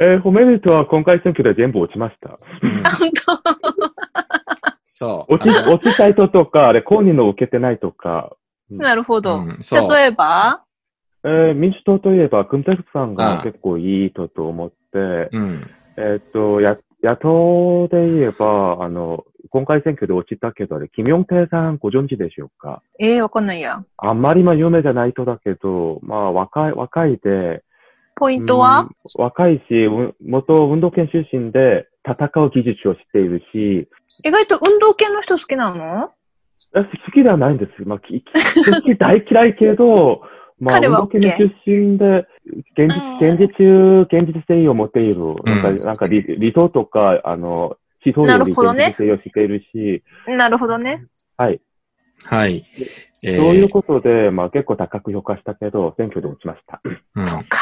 [0.00, 2.38] えー褒める人は今回選挙で全部落ちました。
[2.62, 3.42] うんあ、本当？
[4.87, 5.35] そう。
[5.35, 8.37] 落ち、落ちた人とか、あれ、公認の受けてないとか、
[8.70, 9.38] なるほど。
[9.38, 9.92] うんそう。
[9.92, 10.62] 例えば？
[11.24, 14.98] えー民主党といえば、クンテフさんが結構いい人と思って、
[15.33, 15.70] うん。
[15.98, 22.80] えっと、や、野党で言えば、あの、今回選挙で落ちたけど、あれ、キム・ヨンテイさんご存知でしょうか？
[23.00, 23.84] えー、わかんないや。
[23.98, 27.62] あんまりまあ有名じゃない人だけど、まあ若い、若いで、
[28.14, 28.82] ポイントは？
[28.82, 33.88] うん若いし、う元運動圏出身で戦う技術を知っているし、
[34.24, 36.10] 意外と運動系の人好きなの？
[36.76, 37.82] え好きではないんです。
[37.84, 38.22] まあ、き
[38.64, 40.22] 好き大嫌いけど、
[40.62, 42.25] まあ、運彼は動系の出身で、
[42.77, 45.16] 現実、うん現実、現実性を持っている。
[45.44, 51.07] なんか、うんなんか理、理想とか、あの、思想なより現実性を知っているし、なるほどね。
[51.37, 51.61] はい。
[52.25, 52.64] はい。
[53.25, 56.81] えーそういうことで、まあ結構高く評価したけど、選挙で落ちました。
[57.16, 57.59] うんそうか。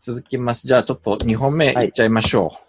[0.00, 0.66] 続きます。
[0.66, 2.44] じゃあちょっと2本目いっちゃいましょう。
[2.44, 2.60] は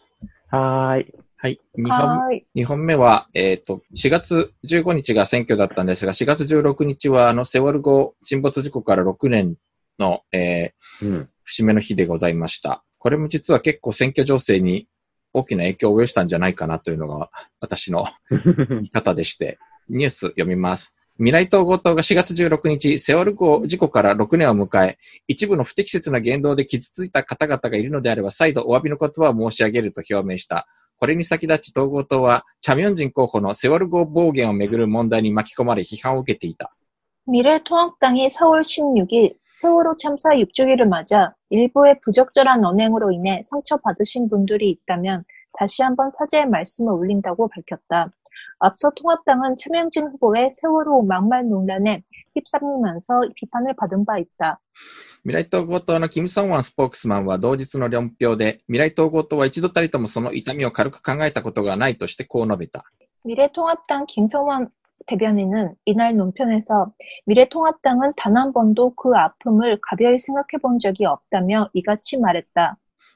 [0.56, 1.13] ーい。
[1.38, 1.60] はい。
[1.78, 2.48] 2本はーい。
[2.56, 9.56] 二本目は、えっ、と、4月15日が選挙だったんですが、4月16日は、あの、セウォル号沈没事故から6年
[10.00, 11.30] の、えーうん。
[11.44, 12.84] 節目の日でございました。
[12.98, 14.88] これも実は結構選挙情勢に
[15.32, 17.30] 大きな影響を及ぼしたんじゃないかなというのが
[17.62, 18.06] 私の
[18.82, 20.96] 見方でして、ニュース読みます。
[21.19, 30.66] 未来統合党が4月16日、セウォル号事故から6年を迎え、一部の不適切な言動で傷ついた方々がいるのであれば、再度お詫びの言葉を申し上げると表明した。
[30.97, 36.75] これに先立ち統合党は、チャミョンジン候補のセウォル号暴言をめぐる問題に巻き込まれ批判を受けていた。
[37.27, 45.83] 미래통합당이 4월 16일 세월호 참사 6주기를 맞아 일부의 부적절한 언행으로 인해 상처받으신 분들이 있다면 다시
[45.83, 48.11] 한번 사죄의 말씀을 올린다고 밝혔다.
[48.59, 52.03] 앞서 통합당은 차명진 후보의 세월호 막말 논란에
[52.35, 54.61] 휩싸이면서 비판을 받은 바 있다.
[55.27, 62.85] 未来統合党のキム・ソンワンスポークスマンは同日の論評で、未来統合党は一度たりともその痛みを軽く考えたことがないとしてこう述べた。
[63.25, 64.71] 미래통합당 김성환
[65.07, 66.93] 대변인은 이날 논편에서
[67.27, 72.79] 미래통합당은 단 한 번도 그 아픔을 가벼이 생각해 본 적이 없다며 이같이 말했다.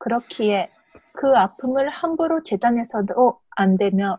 [0.00, 0.70] 그렇기에
[1.12, 4.18] 그 아픔을 함부로 재단해서도 안 되며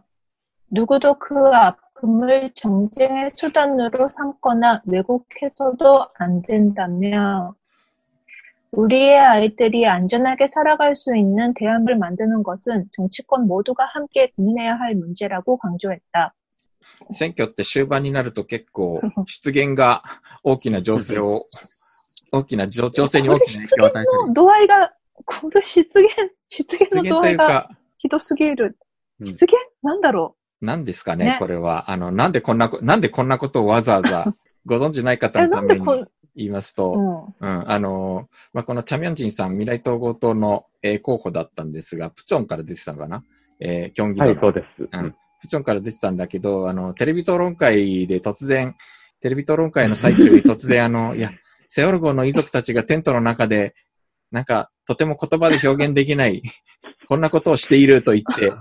[0.69, 7.55] 누구도 그 아픔을 정쟁의 수단으로 삼거나 왜곡해서도 안 된다며
[8.71, 15.57] 우리의 아이들이 안전하게 살아갈 수 있는 대안을 만드는 것은 정치권 모두가 함께 고민해야 할 문제라고
[15.57, 16.33] 강조했다.
[17.11, 20.03] 選挙って終盤になると結構、出現が
[20.43, 21.45] 大きな情勢を、
[22.31, 24.33] 大きな情情勢に大きな影響を与えたり。
[24.33, 24.67] 노아이
[25.24, 26.08] これ失言、
[26.48, 28.76] 失言の度合いがひどすぎる。
[29.24, 30.64] 失言、うん、なんだろう？
[30.64, 31.90] なんですかね、ね、これは。
[31.90, 35.84] あの、なんでこんな、なんでこんなことをわざわざ ご存知ない方のために
[36.36, 36.92] 言いますと、
[37.40, 43.24] うん、うん、あの、まあ、このチャミョンジンさん、未来統合党の、えー、候補だったんですが、プチョンから出てたのかな？
[43.60, 44.88] えー、競技はい、そうです。
[44.90, 45.14] うん。
[45.40, 48.76] プチョンから出てたんだけど、あの、テレビ討論会で突然、
[49.20, 51.30] テレビ討論会の最中に突然、あの、いや、
[51.68, 53.74] セオル号の遺族たちがテントの中で、
[54.30, 56.42] なんか、とても言葉で表現できない、
[57.08, 58.52] こんなことをしていると言って、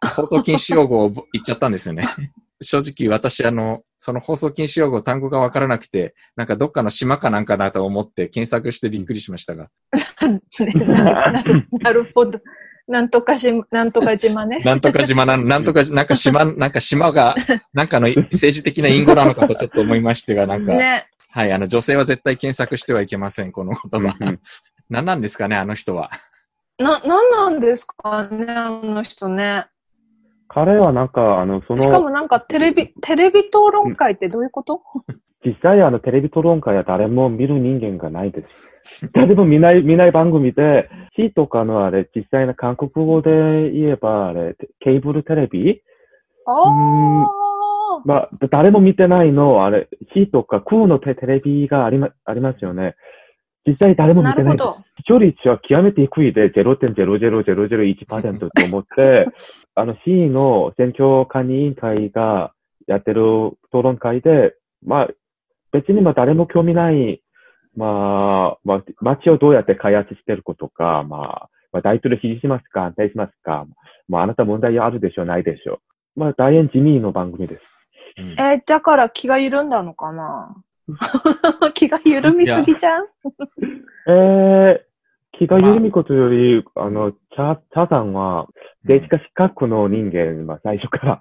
[0.16, 2.04] 放送禁止用語を言っちゃったんですよね。
[2.62, 9.70] 正直私あの、その放送禁止用語単語がわからなくて、なんかどっかの島かなんかなと思って検索してびっくりしましたが。
[10.20, 12.38] なななるほど。
[12.86, 14.58] なんとかし、なんとか島ね。
[14.64, 17.36] なんとか島なん、なんとか、なんか島、なんか島が、
[17.72, 21.06] なんかの政治的な隠語なのかとちょっと思いましてが、なんか、ね。
[21.30, 24.16] はい、あの、女性は絶対検索してはいけません、この言葉。
[24.90, 26.10] 何なんですかね、あの人は。
[26.78, 29.66] な、なんなんですかね、あの人ね。
[30.48, 34.82] 彼はなんか、あの、そしかの、もなんかテレビ、テレビ討論会ってどういうこと？
[35.46, 39.08] 実際あの、テレビ討論会は誰も見る人間がないです。
[39.14, 45.82] 誰も見ない、見ない番組で、C とかのあれ、実際の韓国語で言えば、あれ、ケーブルテレビ？
[46.46, 47.26] あんあ。
[48.04, 52.96] まあ、誰も見てないの、あれ、C とか空のテテレビがありま、ありますよね。
[53.66, 54.92] 実際誰も見てないです。
[54.96, 59.26] 視聴率は極めて低いで0.00001%と思って、
[59.74, 62.52] あの C の選挙管理委員会が
[62.86, 63.22] やってる
[63.72, 65.08] 討論会で、まあ、
[65.72, 67.22] 別にまあ誰も興味ない、
[67.76, 73.66] まあ、まあ、街をどうやって開発してることか、まあ、まあ、大統領支持しますか、反対しますか、
[74.08, 75.74] まあ、あなた問題あるでしょう、ないでしょ
[76.16, 76.20] う。
[76.20, 77.62] まあ、大変地味の番組です。
[78.18, 80.56] うんえーだから気が緩んだのかな？
[81.74, 83.06] 気が緩みすぎじゃん
[84.08, 84.80] えー、
[85.38, 86.90] 気が緩みことより、あ。
[86.90, 88.46] の、チャ、チャさんは、
[88.84, 91.20] 政治家資格の人間、まあ、最初から、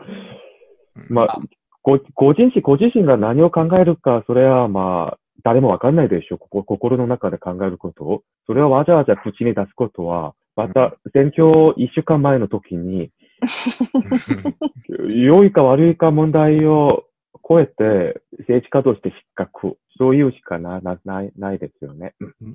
[1.08, 1.40] まあ、
[1.84, 6.38] ご、ご自身、ご自身が何を考えるか、それはまあ、誰もわかんないでしょう。
[6.38, 8.04] ここ、心の中で考えること。
[8.04, 8.24] を。
[8.46, 13.12] それをわざわざ口に出すことは、また、選挙一週間前の時に、
[15.16, 17.06] 良いか悪いか問題を
[17.50, 19.78] 超えて、政治家として失格。
[19.98, 22.14] そういうしかな、な、ない、ないですよね。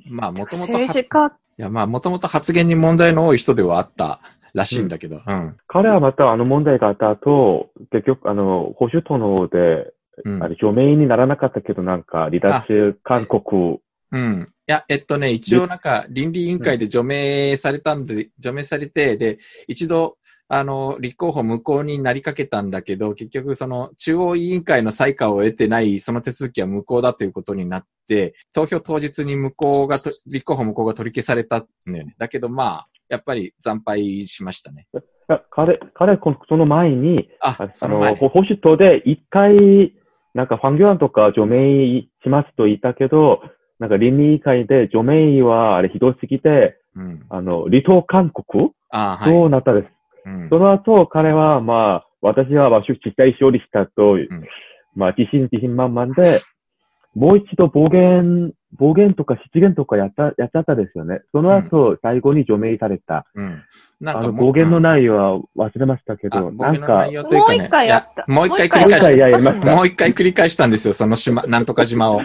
[0.09, 4.21] まあ、もともとは、い政治家、や、まあ、もともと発言に問題の多い人ではあった
[4.55, 5.21] らしいんだけど。
[5.27, 5.57] うん。
[5.67, 9.93] 彼はまたあの問題があった後、結局、あの、保守党ので、
[10.25, 13.81] うんあれ、表明にならなかったけど、なんか、離脱勧告、
[14.15, 14.49] うん。
[14.69, 32.15] いや、えっとね、一応なんか、倫理委員会で除名されたんで、除名されて、で、一度、あの、立候補無効になりかけたんだけど、結局その、中央委員会の採可を得てない、その手続きは無効だということになって、投票当日に無効がと、立候補無効が取り消されたんだよね。
[32.17, 34.87] だけどまあ、やっぱり惨敗しましたね。
[34.95, 34.99] い
[35.29, 38.15] や彼、彼、このその前に、ああ、あの、その前。
[38.15, 39.93] 保守党で一回、
[40.35, 43.41] なんか、ファンギョアンとか除名しますと言ったけど、
[43.79, 47.27] なんか、倫理委員会で除名は、あれ、ひどすぎて、うん。
[47.29, 48.71] あの、離党勧告？
[48.91, 49.33] あはい。
[49.33, 49.89] そうなったです。
[50.27, 54.29] うんその後、彼は、まあ、私は、まあ、実際勝利したと、ん
[54.95, 56.43] まあ、自信、自信満々で、
[57.15, 61.21] もう一度暴言、暴言とか失言とかやった、やっちゃったですよね。
[61.31, 63.25] その後、最後に除名された。
[63.35, 63.63] うん。
[64.01, 67.07] なんあの、か暴言の内容は忘れましたけあど、なんか。
[67.07, 72.21] もう一回やったいもう一回繰り返したもう一回繰り返したんですよ、その島、なんとか島を。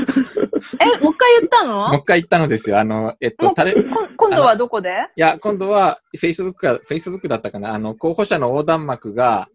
[0.59, 1.93] もうえ、もう一回言ったの？
[1.97, 2.79] 一回言ったのですよ。
[2.79, 4.89] あの、えっと、もうタレ、今度はどこで？
[5.15, 7.73] や、今度は、Facebook か、Facebook だったかな。
[7.73, 9.47] あの、候補者の横断幕が、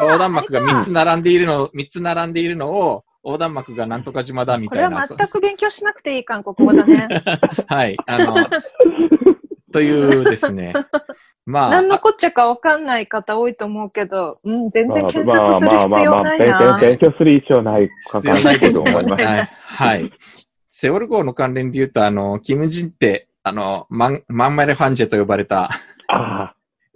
[0.00, 4.96] 横断幕が3つ並んでいるの、3つ並んでいるのを、横断幕がなんとか島だみこれたいな。
[4.98, 7.08] は全く勉強しなくていい韓国語だね。
[7.66, 7.96] はい。
[8.06, 8.36] あの、
[9.72, 10.72] というですね。
[11.46, 16.78] まあ、何のこっちゃかわかんない方多いと思うけど、うん、全然検まあ索する必要ない勉な。
[16.78, 18.92] 勉強する必要ないか必要ないですね。
[18.92, 19.62] と思います。
[19.64, 20.02] はい。
[20.02, 20.12] はい。
[20.68, 25.70] セオル号の関連で言うと、あの、キム・ジンって、あの、マン、マンマレファンジェと呼ばれた、あ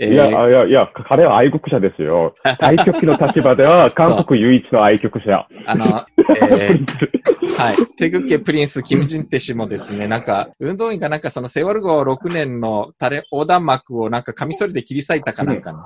[0.05, 2.35] えあ、いや、いや、いや、彼は愛国者ですよ。
[2.59, 5.47] 対局の立場では、 韓国唯一の愛国者。
[5.65, 5.85] あの、
[6.51, 7.13] えー
[7.57, 7.77] はい。
[7.97, 15.85] テグケプリンス、キム・ジンテ氏もですね、なんか、運動員がなんかそのセオル号6年のタレ、横断幕をなんかカミソリで切り裂いたかなんかの、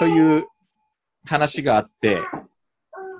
[0.00, 0.48] という
[1.24, 2.18] 話があって、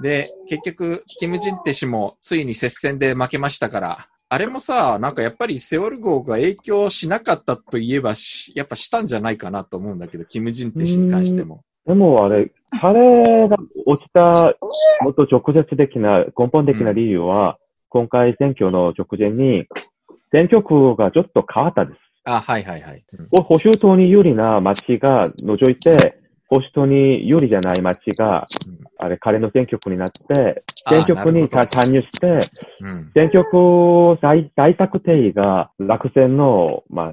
[0.03, 11.63] で、結局、キム・ジンテ氏もついに接戦で負けましたから、あれもさ、なんかやっぱりセオル号が影響しなかったといえばし、やっぱしたんじゃないかなと思うんだけど、キム・ジンテ氏に関しても。
[11.87, 13.57] でもあれ、彼が
[13.87, 14.57] 落ちた、
[15.05, 17.59] もっと直接的な、根本的な理由は、
[17.91, 19.67] 今回選挙の直前に、
[20.33, 22.01] 選挙区がちょっと変わったです。
[22.25, 23.05] あ、はいはいはい。
[23.17, 26.19] うん保保守党に有利な町が除いて、
[26.49, 32.39] 保守党に有利じゃない町が、うんあれ、彼の選挙区になって、あ選挙区に参入して、うん。
[33.13, 37.13] 選挙区大大作定義が落選の、まあ、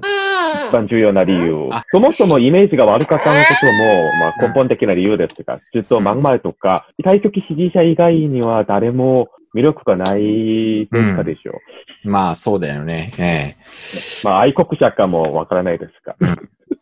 [0.68, 1.84] 一番重要な理由あ。
[1.92, 11.52] そもそもイメージが悪かったのことも、まあ、根本的な理由ですが、ずっとマグマイとか、対局支持者以外には誰も魅力がない政治家でしょ
[12.04, 12.10] う。
[12.10, 13.12] まあ、そうだよね。
[13.18, 13.56] ええ
[14.24, 16.16] まあ、愛国者かもわからないですが。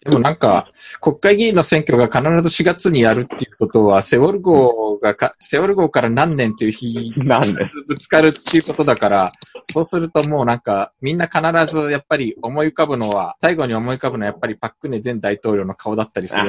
[0.02, 0.70] でもなんか、
[1.00, 7.84] 国会議員の選挙が必ず4月にやるっていうことは、セウォル号がか、セウォル号から何年っていう日なんです。
[7.86, 9.28] ぶつかるっていうことだから、
[9.72, 11.42] そうするともうなんか、みんな必
[11.74, 16.46] ずやっぱり思い浮かぶのは、最後に思い浮かぶのはやっぱりパククネ前大統領の顔だったりする。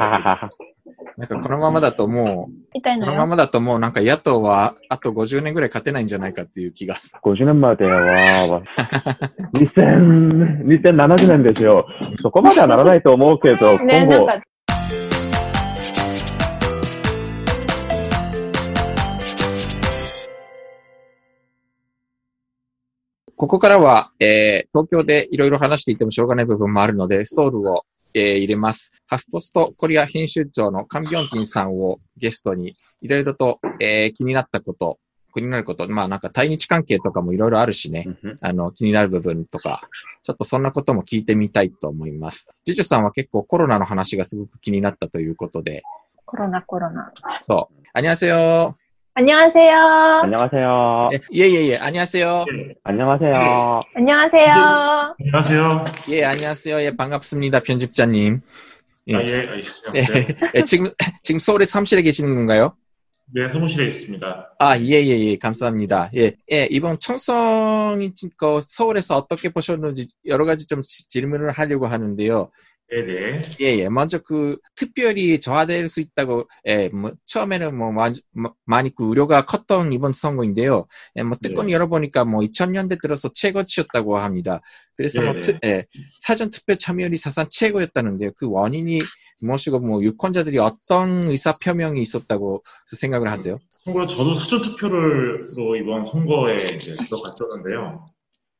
[1.17, 2.99] なんかこのままだともう、痛い。
[2.99, 7.19] このままだともうなんか野党はあと50年ぐらい勝てないんじゃないかっていう気がする。
[7.23, 8.61] 50年までは、
[9.57, 11.85] 2000 2070年ですよ。
[12.21, 14.41] そこまではならないと思うけど、ね、今後、
[23.41, 27.83] ここからは、えー、東京でいろいろ話していてもしょうがない部分もあるので、ソウルを、
[28.13, 28.91] えー入れます。
[29.07, 34.99] ハフポストコリア編集長のカンビョンキンさんをゲストに、いろいろと、えー気になったこと、
[35.33, 38.07] 気になること、まあなんか対日関係とかもいろいろあるしね、
[38.41, 39.81] あの、気になる部分とか、
[40.23, 42.49] ちょっとそんなことも聞いてみたいと思います。
[42.65, 45.83] ジュジュさんは結構コロナの話がすごく気になったということで、
[46.25, 47.09] コロナコロナ。
[47.47, 47.81] そう。
[47.93, 48.77] あにゃせよ
[49.13, 49.75] 안녕하세요.
[50.23, 51.09] 안녕하세요.
[51.33, 51.77] 예예 예.
[51.77, 52.45] 안녕하세요.
[52.47, 52.73] 예.
[52.85, 53.81] 안녕하세요.
[53.93, 55.15] 안녕하세요.
[55.19, 55.85] 안녕하세요.
[56.09, 56.81] 예 안녕하세요.
[56.81, 58.39] 예 반갑습니다, 편집자님.
[59.09, 59.15] 예.
[59.15, 59.49] 아, 예,
[59.95, 60.01] 예.
[60.55, 60.89] 예, 지금
[61.23, 62.77] 지금 서울의 사무실에 계시는 건가요?
[63.33, 64.55] 네, 사무실에 있습니다.
[64.59, 66.09] 아, 예, 예, 예, 감사합니다.
[66.15, 72.49] 예, 예, 이번 청성이 그 서울에서 어떻게 보셨는지 여러 가지 좀 질문을 하려고 하는데요.
[72.91, 73.41] 네, 네.
[73.61, 78.93] 예, 예, 먼저 그 특별히 저하될 수 있다고, 예, 뭐, 처음에는 뭐, 마- 마- 많이
[78.93, 80.87] 그 우려가 컸던 이번 선거인데요.
[81.15, 81.71] 예, 뭐, 특권 네.
[81.71, 84.59] 열어보니까 뭐, 2000년대 들어서 최고치였다고 합니다.
[84.97, 85.85] 그래서 뭐, 네, 특- 예,
[86.17, 88.31] 사전 투표 참여율이 사상 최고였다는데요.
[88.35, 88.99] 그 원인이
[89.39, 93.57] 무엇이고, 뭐, 유권자들이 어떤 의사 표명이 있었다고 생각을 하세요?
[93.85, 98.05] 참고로 저도 사전 투표를 로 이번 선거에 이제 들어갔었는데요.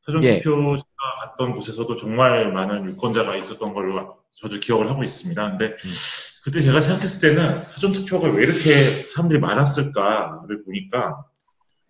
[0.05, 0.39] 사전 예.
[0.39, 5.49] 투표 제가 갔던 곳에서도 정말 많은 유권자가 있었던 걸로 저도 기억을 하고 있습니다.
[5.49, 5.75] 근데
[6.43, 8.73] 그때 제가 생각했을 때는 사전 투표가 왜 이렇게
[9.09, 11.23] 사람들이 많았을까를 보니까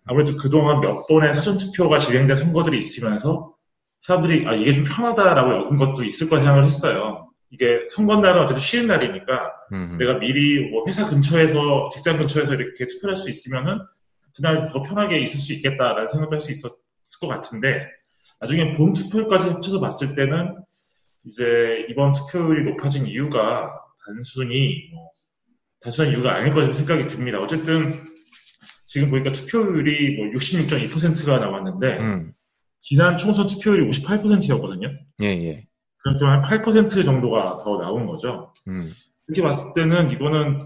[0.04, 3.54] 아무래도 그동안 몇 번의 사전 투표가 진행된 선거들이 있으면서
[4.00, 7.30] 사람들이 아 이게 좀 편하다라고 여긴 것도 있을 거라 생각을 했어요.
[7.50, 9.40] 이게 선거 날은 어쨌든 쉬는 날이니까
[9.72, 13.78] 음, 내가 미리 뭐 회사 근처에서 직장 근처에서 이렇게 투표할 수 있으면은
[14.34, 16.72] 그날 더 편하게 있을 수 있겠다라는 생각을 할수 있었을
[17.20, 17.86] 것 같은데
[18.40, 20.56] 나중에 본 투표율까지 합쳐서 봤을 때는
[21.26, 23.72] 이제 이번 투표율이 높아진 이유가
[24.06, 25.10] 단순히 뭐
[25.80, 27.40] 단순한 이유가 아닐 거라고 생각이 듭니다.
[27.40, 28.04] 어쨌든
[28.86, 32.32] 지금 보니까 투표율이 뭐 66.2%가 나왔는데 음,
[32.80, 34.90] 지난 총선 투표율이 58%였거든요.
[35.22, 35.66] 예, 예.
[35.98, 38.52] 그래서 한8% 정도가 더 나온 거죠.
[38.66, 38.90] 음,
[39.28, 40.58] 이렇게 봤을 때는 이거는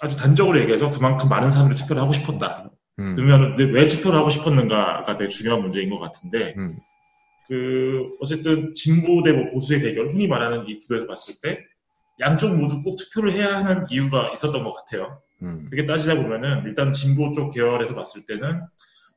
[0.00, 2.70] 아주 단적으로 얘기해서 그만큼 많은 사람들이 투표를 하고 싶었다.
[2.98, 6.78] 음, 그러면 왜 투표를 하고 싶었는가가 되게 중요한 문제인 것 같은데, 음,
[7.50, 11.58] 그, 어쨌든 진보 대 뭐 보수의 대결, 흔히 말하는 이 구도에서 봤을 때,
[12.20, 15.20] 양쪽 모두 꼭 투표를 해야 하는 이유가 있었던 것 같아요.
[15.42, 18.60] 음, 그렇게 따지자 보면은, 일단 진보 쪽 계열에서 봤을 때는,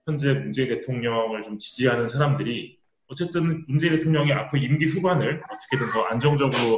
[0.08, 6.78] 현재 문재인 대통령을 좀 지지하는 사람들이, 어쨌든 문재인 대통령의 앞으로 임기 후반을 어떻게든 더 안정적으로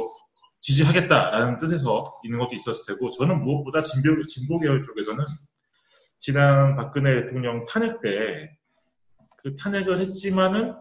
[0.60, 5.24] 지지하겠다라는 뜻에서 있는 것도 있었을 테고, 저는 무엇보다 진보, 진보 계열 쪽에서는
[6.18, 8.56] 지난 박근혜 대통령 탄핵 때
[9.46, 10.74] 그 탄핵을 했지만은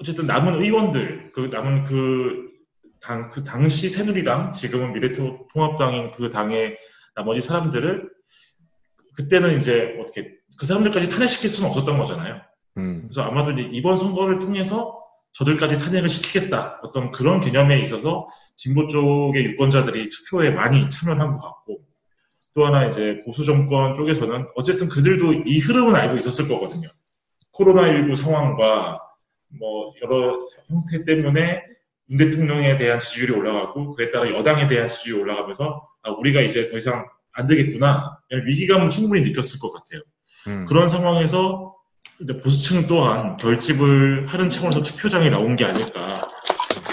[0.00, 2.48] 어쨌든 남은 의원들, 그 남은 그
[3.00, 6.76] 당, 그 당시 새누리당, 지금은 미래통합당인 그 당의
[7.14, 8.10] 나머지 사람들을
[9.16, 12.40] 그때는 이제 어떻게 그 사람들까지 탄핵시킬 수는 없었던 거잖아요.
[12.78, 16.80] 음, 그래서 아마도 이번 선거를 통해서 저들까지 탄핵을 시키겠다.
[16.82, 18.26] 어떤 그런 개념에 있어서
[18.56, 21.80] 진보 쪽의 유권자들이 투표에 많이 참여를 한것 같고
[22.54, 26.88] 또 하나 이제 보수 정권 쪽에서는 어쨌든 그들도 이 흐름은 알고 있었을 거거든요.
[27.52, 28.98] 코로나19 상황과
[29.58, 31.62] 뭐 여러 형태 때문에
[32.10, 36.76] 윤 대통령에 대한 지지율이 올라가고 그에 따라 여당에 대한 지지율이 올라가면서 아, 우리가 이제 더
[36.76, 38.18] 이상 안 되겠구나.
[38.30, 40.02] 위기감을 충분히 느꼈을 것 같아요.
[40.48, 41.76] 음, 그런 상황에서
[42.42, 46.28] 보수층 또한 결집을 하는 차원에서 투표장에 나온 게 아닐까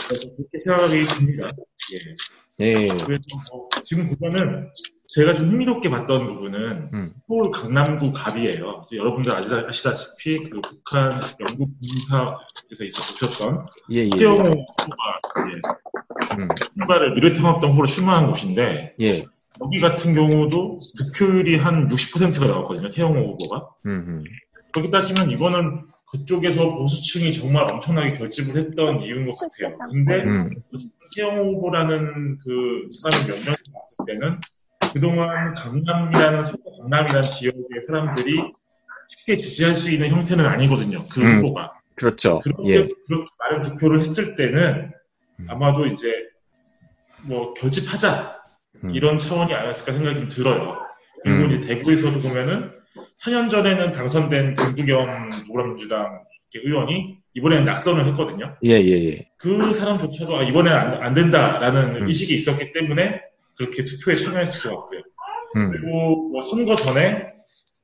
[0.07, 1.47] 그렇게 생각이 듭니다.
[1.93, 2.65] 예.
[2.65, 4.71] 예, 그래서 뭐 지금 보면은
[5.09, 7.13] 제가 좀 흥미롭게 봤던 부분은 음.
[7.27, 8.83] 서울 강남구 갑이에요.
[8.93, 12.37] 여러분들 아시- 아시다시피 그 북한 영국 군사
[12.81, 14.09] 있었던 예, 예.
[14.09, 19.23] 태영호 후보가 예, 음, 출마를 미래통합당 후보로 출마한 곳인데 예.
[19.61, 20.73] 여기 같은 경우도
[21.15, 22.89] 득표율이 한 60%가 나왔거든요.
[22.89, 23.69] 태영호 후보가.
[23.85, 24.23] 음, 음.
[24.73, 29.71] 그렇게 따지면 이거는 그쪽에서 보수층이 정말 엄청나게 결집을 했던 이유인 것 같아요.
[29.89, 30.49] 근데 음,
[31.15, 34.39] 태영호 후보라는 그 사람이 몇 명이 봤을 때는
[34.97, 38.51] 그동안 강남이라는 서구 강남이라는 지역의 사람들이
[39.09, 41.05] 쉽게 지지할 수 있는 형태는 아니거든요.
[41.07, 41.37] 그 음.
[41.37, 41.73] 후보가.
[41.95, 42.39] 그렇죠.
[42.39, 42.87] 그렇게, 예.
[43.07, 44.91] 그렇게 많은 득표를 했을 때는
[45.39, 45.45] 음.
[45.49, 46.27] 아마도 이제
[47.23, 48.37] 뭐 결집하자
[48.83, 48.95] 음.
[48.95, 50.77] 이런 차원이 아니었을까 생각이 좀 들어요.
[51.23, 51.51] 그리고 음.
[51.51, 52.71] 이제 대구에서도 보면은
[53.23, 56.23] 4년 전에는 당선된 김부겸 더불어민주당
[56.55, 58.55] 의원이 이번에는 낙선을 했거든요.
[58.65, 59.29] 예, 예, 예.
[59.37, 62.07] 그 사람조차도 아, 이번엔 안, 안 된다라는 음.
[62.07, 63.26] 의식이 있었기 때문에
[63.57, 65.01] 그렇게 투표에 참여했을 것 같고요.
[65.55, 67.27] 음, 그리고 뭐 선거 전에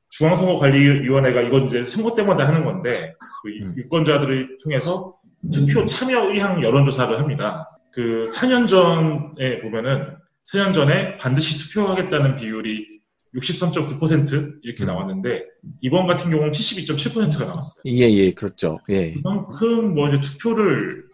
[0.09, 3.73] 중앙선거관리위원회가 이건 이제 선거 때마다 하는 건데 그 음.
[3.77, 5.15] 유권자들을 통해서
[5.51, 7.69] 투표 참여 의향 여론조사를 합니다.
[7.91, 10.15] 그 4년 전에 보면은
[10.51, 12.93] 4년 전에 반드시 투표하겠다는 비율이
[13.35, 14.87] 63.9% 이렇게 음.
[14.87, 15.43] 나왔는데
[15.81, 17.81] 이번 같은 경우는 72.7%가 나왔어요.
[17.85, 18.79] 예, 예, 그렇죠.
[18.89, 19.13] 예.
[19.13, 21.05] 그만큼 뭐 이제 투표를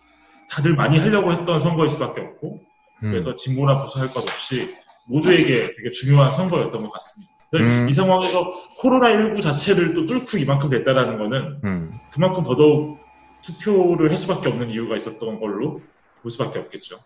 [0.50, 2.69] 다들 많이 하려고 했던 선거일 수밖에 없고 음,
[3.00, 4.76] 그래서 진보나 보수 할 것 없이
[5.08, 7.34] 모두에게 되게 중요한 선거였던 것 같습니다.
[7.56, 7.90] 음.
[7.90, 12.00] 이 상황에서 코로나19 자체를 또 뚫고 이만큼 됐다라는 거는 음.
[12.12, 13.00] 그만큼 더더욱
[13.42, 15.82] 투표를 할 수밖에 없는 이유가 있었던 걸로
[16.22, 17.00] 볼 수밖에 없겠죠.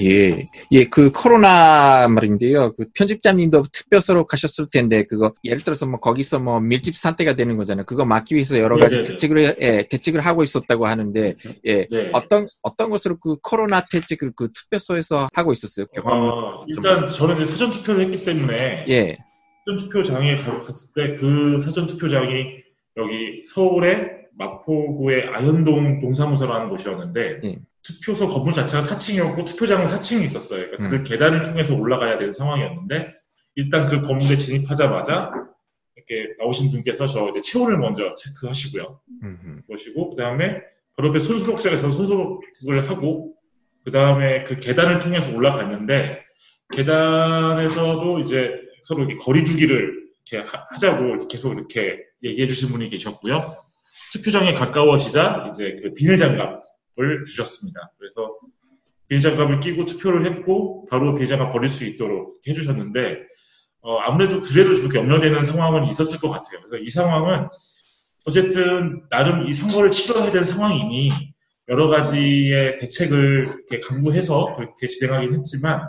[0.00, 2.72] 예, 예, 그 코로나 말인데요.
[2.76, 7.84] 그 편집자님도 투표소로 가셨을 텐데 그거 예를 들어서 뭐 거기서 뭐 밀집 상태가 되는 거잖아요.
[7.86, 9.10] 그거 막기 위해서 여러 가지 네네네.
[9.10, 11.34] 대책을 예, 대책을 하고 있었다고 하는데
[11.66, 12.10] 예, 네.
[12.12, 15.86] 어떤 어떤 것으로 그 코로나 대책을 그 투표소에서 하고 있었어요.
[15.94, 16.28] 경험.
[16.28, 19.14] 어, 일단 저는 이제 사전 투표를 했기 때문에 예,
[19.66, 22.28] 사전 투표장에 가- 갔을 때 그 사전 투표장이
[22.96, 27.58] 여기 서울의 마포구의 아현동 동사무소라는 곳이었는데 예.
[27.88, 30.66] 투표소 건물 자체가 4층이었고 투표장은 4층이 있었어요.
[30.66, 30.90] 그러니까 음.
[30.90, 33.08] 그 계단을 통해서 올라가야 되는 상황이었는데
[33.54, 35.32] 일단 그 건물에 진입하자마자
[35.96, 39.00] 이렇게 나오신 분께서 저 이제 체온을 먼저 체크하시고요.
[39.66, 40.60] 보시고 그 다음에
[40.96, 43.34] 바로 옆에 손소독장에서 손소독을 하고
[43.84, 46.20] 그 다음에 그 계단을 통해서 올라갔는데
[46.72, 53.56] 계단에서도 이제 서로 이렇게 거리두기를 이렇게 하- 하자고 계속 이렇게 얘기해 주신 분이 계셨고요.
[54.12, 56.62] 투표장에 가까워지자 이제 그 비닐 장갑
[57.00, 57.92] 을 주셨습니다.
[57.98, 58.36] 그래서
[59.08, 63.18] 비닐 장갑을 끼고 투표를 했고 바로 장갑 버릴 수 있도록 해주셨는데
[63.82, 66.60] 어, 아무래도 그래도 좀 염려되는 상황은 있었을 것 같아요.
[66.62, 67.48] 그래서 이 상황은
[68.26, 71.10] 어쨌든 나름 이 선거를 치러야 되는 상황이니
[71.68, 75.82] 여러 가지의 대책을 이렇게 강구해서 그렇게 진행하긴 했지만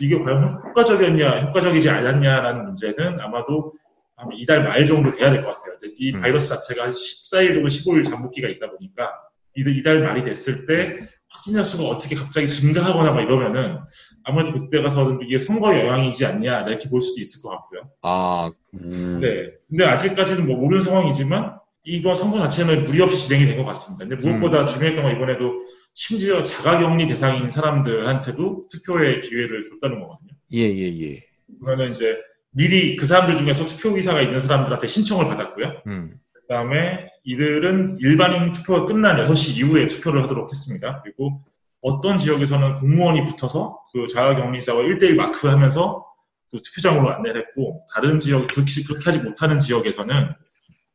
[0.00, 3.72] 이게 과연 효과적이었냐, 효과적이지 않았냐라는 문제는 아마도
[4.16, 5.76] 한 이달 말 정도 돼야 될 것 같아요.
[5.98, 6.20] 이 음.
[6.20, 9.12] 바이러스 자체가 14일 정도 15일 잠복기가 있다 보니까
[9.56, 10.96] 이- 이달 말이 됐을 때
[11.28, 13.78] 확진자 수가 어떻게 갑자기 증가하거나 막 이러면은
[14.24, 17.80] 아무래도 그때 가서는 이게 선거 영향이지 않냐 이렇게 볼 수도 있을 것 같고요.
[18.02, 19.48] 아, 음, 네.
[19.68, 24.06] 근데 아직까지는 뭐 모르는 상황이지만 이번 선거 자체는 무리 없이 진행이 된 것 같습니다.
[24.06, 25.52] 근데 무엇보다 중요했던 건 이번에도
[25.94, 30.30] 심지어 자가격리 대상인 사람들한테도 투표의 기회를 줬다는 거거든요.
[30.52, 31.22] 예, 예, 예.
[31.64, 32.18] 그러면 이제
[32.52, 35.82] 미리 그 사람들 중에서 투표 기사가 있는 사람들한테 신청을 받았고요.
[35.86, 41.02] 음, 그 다음에 이들은 일반인 투표가 끝난 6시 이후에 투표를 하도록 했습니다.
[41.02, 41.40] 그리고
[41.80, 46.06] 어떤 지역에서는 공무원이 붙어서 그 자가격리자와 1대1 마크하면서
[46.52, 50.32] 그 투표장으로 안내를 했고 다른 지역 그렇게, 그렇게 하지 못하는 지역에서는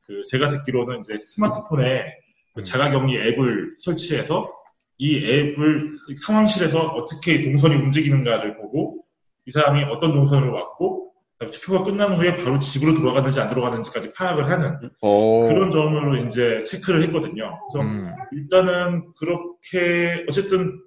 [0.07, 2.05] 그 제가 듣기로는 이제 스마트폰에
[2.53, 2.63] 그 음.
[2.63, 4.51] 자가격리 앱을 설치해서
[4.97, 9.03] 이 앱을 상황실에서 어떻게 동선이 움직이는가를 보고
[9.45, 11.10] 이 사람이 어떤 동선으로 왔고
[11.49, 17.01] 투표가 끝난 후에 바로 집으로 돌아가는지 안 돌아가는지까지 파악을 하는 오, 그런 점으로 이제 체크를
[17.03, 17.59] 했거든요.
[17.69, 20.79] 그래서 음, 일단은 그렇게 어쨌든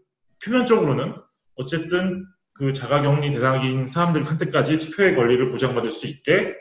[0.45, 1.15] 표면적으로는
[1.57, 2.25] 어쨌든
[2.55, 6.55] 그 자가격리 대상인 사람들 한테까지 투표의 권리를 보장받을 수 있게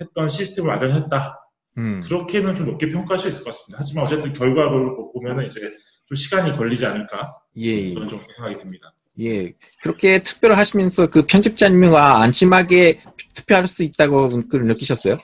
[0.00, 1.36] 했던 시스템을 마련했다.
[1.78, 3.78] 음, 그렇게는 좀 높게 평가할 수 있을 것 같습니다.
[3.78, 5.60] 하지만 어쨌든 결과를 보면은 이제
[6.06, 7.90] 좀 시간이 걸리지 않을까 예, 예.
[7.92, 8.92] 저는 좀 생각이 듭니다.
[9.20, 9.52] 예.
[9.82, 13.00] 그렇게 투표를 하시면서 그 편집자님과 안심하게
[13.34, 15.16] 투표할 수 있다고 그걸 느끼셨어요?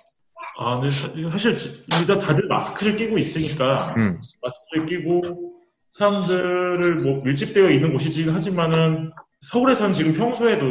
[0.59, 1.57] 아, 사- 사실
[2.01, 5.53] 일단 다들 마스크를 끼고 있으니까 음, 마스크를 끼고
[5.91, 10.69] 사람들을 뭐 밀집되어 있는 곳이긴 하지만은 서울에서는 지금 평소에도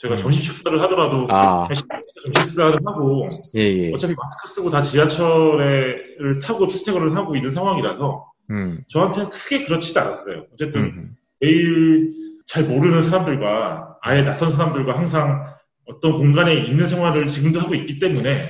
[0.00, 0.16] 제가 음.
[0.16, 3.26] 점심 식사를 하더라도 아, 점심 식사를 하고
[3.56, 3.92] 예, 예.
[3.92, 10.46] 어차피 마스크 쓰고 다 지하철을 타고 출퇴근을 하고 있는 상황이라서 음, 저한테는 크게 그렇지도 않았어요.
[10.52, 12.10] 어쨌든 음, 매일
[12.48, 15.54] 잘 모르는 사람들과 아예 낯선 사람들과 항상
[15.86, 18.42] 어떤 공간에 있는 생활을 지금도 하고 있기 때문에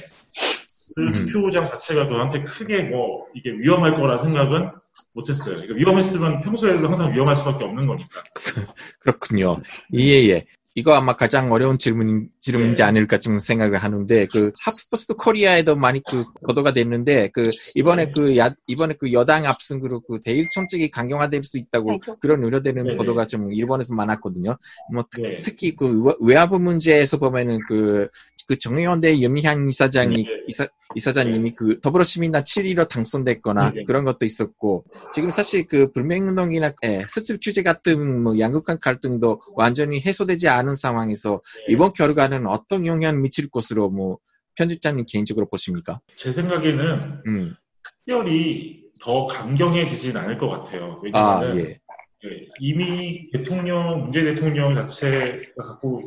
[0.94, 1.12] 그 음.
[1.12, 4.70] 투표장 자체가 저한테 크게 뭐 이게 위험할 거라 생각은
[5.14, 5.56] 못했어요.
[5.56, 8.22] 그러니까 위험했으면 평소에도 항상 위험할 수밖에 없는 거니까.
[9.00, 9.60] 그렇군요.
[9.94, 10.46] 예, 예.
[10.78, 12.84] 이거 아마 가장 어려운 질문, 질문이지 네.
[12.84, 18.54] 않을까 좀 생각을 하는데, 그, 하프포스트 코리아에도 많이 그, 보도가 됐는데, 그, 이번에 그, 야,
[18.68, 22.16] 이번에 그 여당 압승으로 그 대일 총책이 강경화될 수 있다고 아이고.
[22.20, 22.96] 그런 우려되는 네네.
[22.96, 24.56] 보도가 좀 일본에서 많았거든요.
[24.92, 25.72] 뭐, 특, 네.
[25.76, 28.06] 그 외- 외화부 문제에서 보면은 그,
[28.46, 30.30] 그 정의원대 염희향 이사장이, 네.
[30.46, 33.84] 이사, 이사장님이 그 더불어시민단 7위로 당선됐거나 네.
[33.84, 40.48] 그런 것도 있었고, 지금 사실 그 불매운동이나 예, 수출 규제 같은 뭐간 갈등도 완전히 해소되지
[40.48, 41.74] 않은 상황에서 네.
[41.74, 44.18] 이번 결과는 어떤 영향을 미칠 것으로 뭐
[44.56, 46.00] 편집장님 개인적으로 보십니까?
[46.16, 51.00] 제 생각에는 음, 특별히 더 강경해지진 않을 것 같아요.
[51.12, 51.78] 아 왜냐하면 예,
[52.24, 55.38] 예, 이미 대통령, 문재 대통령 자체가
[55.68, 56.02] 갖고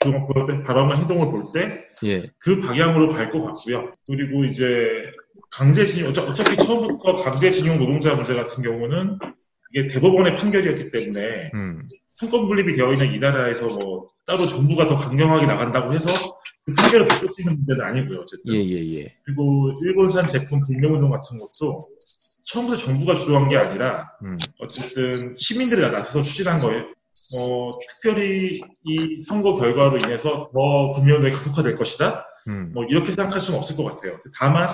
[0.00, 3.90] 그동안 보였던 발언과 행동을 볼때 예, 그 방향으로 갈 것 같고요.
[4.06, 4.74] 그리고 이제
[5.50, 9.18] 강제징용, 어차- 어차피 처음부터 강제징용 노동자 문제 같은 경우는
[9.74, 11.84] 이게 대법원의 판결이었기 때문에 음,
[12.20, 16.08] 상권 분립이 되어 있는 이 나라에서 뭐 따로 정부가 더 강경하게 나간다고 해서
[16.66, 18.20] 그 판결을 바꿀 수 있는 문제는 아니고요.
[18.20, 18.54] 어쨌든.
[18.54, 21.88] 예, 예, 예, 그리고 일본산 제품 불매운동 같은 것도
[22.42, 26.90] 처음부터 정부가 주도한 게 아니라 음, 어쨌든 시민들이 나서서 추진한 거예요.
[27.38, 32.26] 어, 특별히 이 선거 결과로 인해서 더 불매운동이 가속화될 것이다.
[32.48, 34.18] 음, 뭐 이렇게 생각할 수는 없을 것 같아요.
[34.38, 34.66] 다만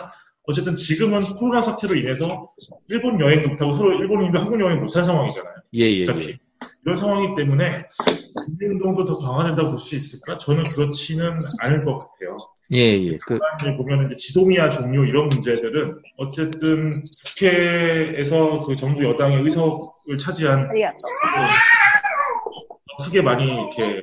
[0.49, 2.53] 어쨌든 지금은 코로나 사태로 인해서
[2.89, 5.55] 일본 여행도 못하고 서로 일본인도 한국 여행 못할 상황이잖아요.
[5.75, 6.39] 예, 예, 어차피 예,
[6.85, 7.87] 이런 상황이기 때문에
[8.47, 10.39] 불매운동도 더 강화된다고 볼 수 있을까?
[10.39, 11.25] 저는 그렇지는
[11.63, 12.39] 않을 것 같아요.
[12.73, 13.39] 예, 예, 그,
[13.77, 16.91] 보면 이제 지소미아 종료 이런 문제들은 어쨌든
[17.27, 20.97] 국회에서 그 정부 여당의 의석을 차지한 아리가또.
[23.05, 24.03] 크게 많이 이렇게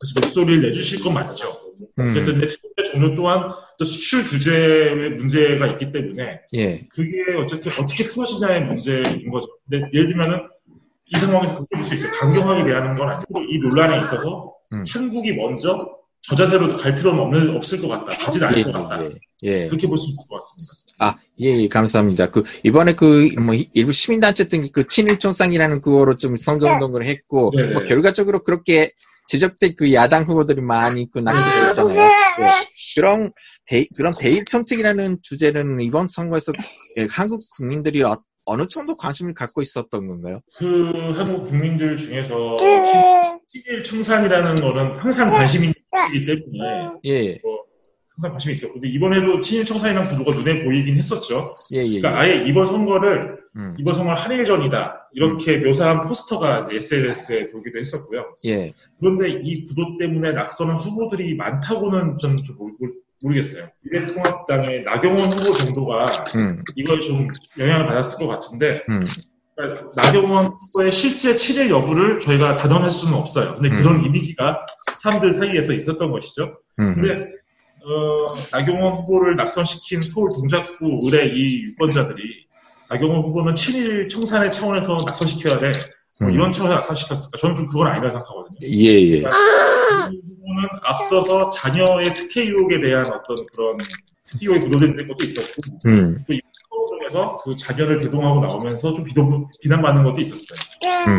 [0.00, 1.52] 다시 목소리를 내주실 건 맞죠.
[1.98, 7.70] 음, 어쨌든 내 지소미아 종료 또한 또 수출 규제의 문제가 있기 때문에 예, 그게 어쨌든
[7.78, 9.46] 어떻게 풀어지냐의 문제인 거죠.
[9.70, 10.48] 근데 예를 들면은
[11.06, 12.08] 이 상황에서 그렇게 볼수 있죠.
[12.20, 14.84] 강경하게 대하는 건 아니고 이 논란에 있어서 음.
[14.92, 15.76] 한국이 먼저
[16.26, 18.06] 저 자세로 갈 필요는 없는, 없을 것 같다.
[18.16, 19.04] 가진 예, 않을 것 같다.
[19.04, 19.10] 예,
[19.44, 19.68] 예.
[19.68, 20.72] 그렇게 볼 수 있을 것 같습니다.
[21.00, 22.30] 아, 예, 예, 감사합니다.
[22.30, 27.72] 그, 이번에 그, 뭐, 일부 시민단체 등 그, 친일총상이라는 그거로 좀 선거운동을 했고, 네 네.
[27.74, 28.92] 뭐, 결과적으로 그렇게
[29.26, 32.00] 지적된 그 야당 후보들이 많이 그 낙선됐잖아요.
[32.00, 32.46] 예.
[32.94, 33.24] 그런,
[33.66, 36.52] 대, 그런 대일 정책이라는 주제는 이번 선거에서
[36.98, 38.14] 예, 한국 국민들이 어,
[38.46, 40.36] 어느 정도 관심을 갖고 있었던 건가요?
[40.56, 42.56] 그 한국 국민들 중에서
[43.46, 47.38] 친일 청산이라는 거는 항상 관심이 있기 때문에 예,
[48.10, 51.46] 항상 관심이 있었고 근데 이번에도 친일 청산이라는 구도가 눈에 보이긴 했었죠.
[51.74, 52.00] 예, 예.
[52.00, 58.34] 그러니까 아예 이번 선거를 음, 이번 선거는 한일 전이다 이렇게 묘사한 포스터가 SNS에 돌기도 했었고요.
[58.46, 62.72] 예, 그런데 이 구도 때문에 낙선한 후보들이 많다고는 저는 좀 모르,
[63.22, 63.68] 모르겠어요.
[63.82, 67.28] 미래통합당의 나경원 후보 정도가 음, 이걸 좀
[67.58, 69.00] 영향을 받았을 것 같은데 음,
[69.56, 73.54] 그러니까 나경원 후보의 실제 친일 여부를 저희가 단언할 수는 없어요.
[73.54, 73.76] 근데 음.
[73.76, 76.50] 그런 이미지가 사람들 사이에서 있었던 것이죠.
[76.80, 77.14] 음, 근데
[77.84, 78.10] 어,
[78.52, 82.44] 나경원 후보를 낙선시킨 서울 동작구 의뢰 이 유권자들이
[82.90, 85.72] 나경원 후보는 친일 청산의 차원에서 낙선시켜야 돼.
[86.20, 86.34] 뭐 음.
[86.34, 87.38] 이런 차원에서 낙선시켰을까?
[87.38, 88.58] 저는 좀 그건 아니라 생각하거든요.
[88.62, 93.76] 예, 예, 이 후보는 앞서서 자녀의 특혜 유혹에 대한 어떤 그런
[94.24, 96.24] 특혜 유혹에 노출된 것도 있었고, 음,
[96.70, 100.56] 서울에서 그 자녀를 대동하고 나오면서 좀 비동, 비난받는 것도 있었어요.
[101.06, 101.18] 음,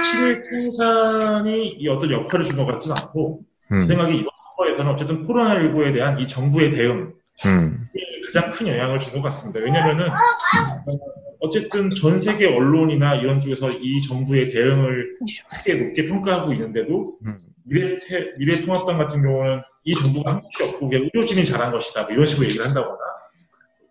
[0.00, 5.26] 친일 청산이 이 어떤 역할을 준 것 같지는 않고, 제 음, 생각에 이번 선거에서는 어쨌든
[5.26, 7.12] 코로나19에 대한 이 정부의 대응,
[7.46, 7.88] 음,
[8.36, 9.60] 가장 큰 영향을 준 것 같습니다.
[9.60, 10.98] 왜냐면은, 어,
[11.40, 15.16] 어쨌든 전 세계 언론이나 이런 쪽에서 이 정부의 대응을
[15.50, 17.38] 크게 높게 평가하고 있는데도, 음.
[17.64, 17.96] 미래,
[18.38, 22.02] 미래 통합당 같은 경우는 이 정부가 한 것이 없고, 의료진이 잘한 것이다.
[22.02, 22.98] 뭐 이런 식으로 얘기를 한다거나,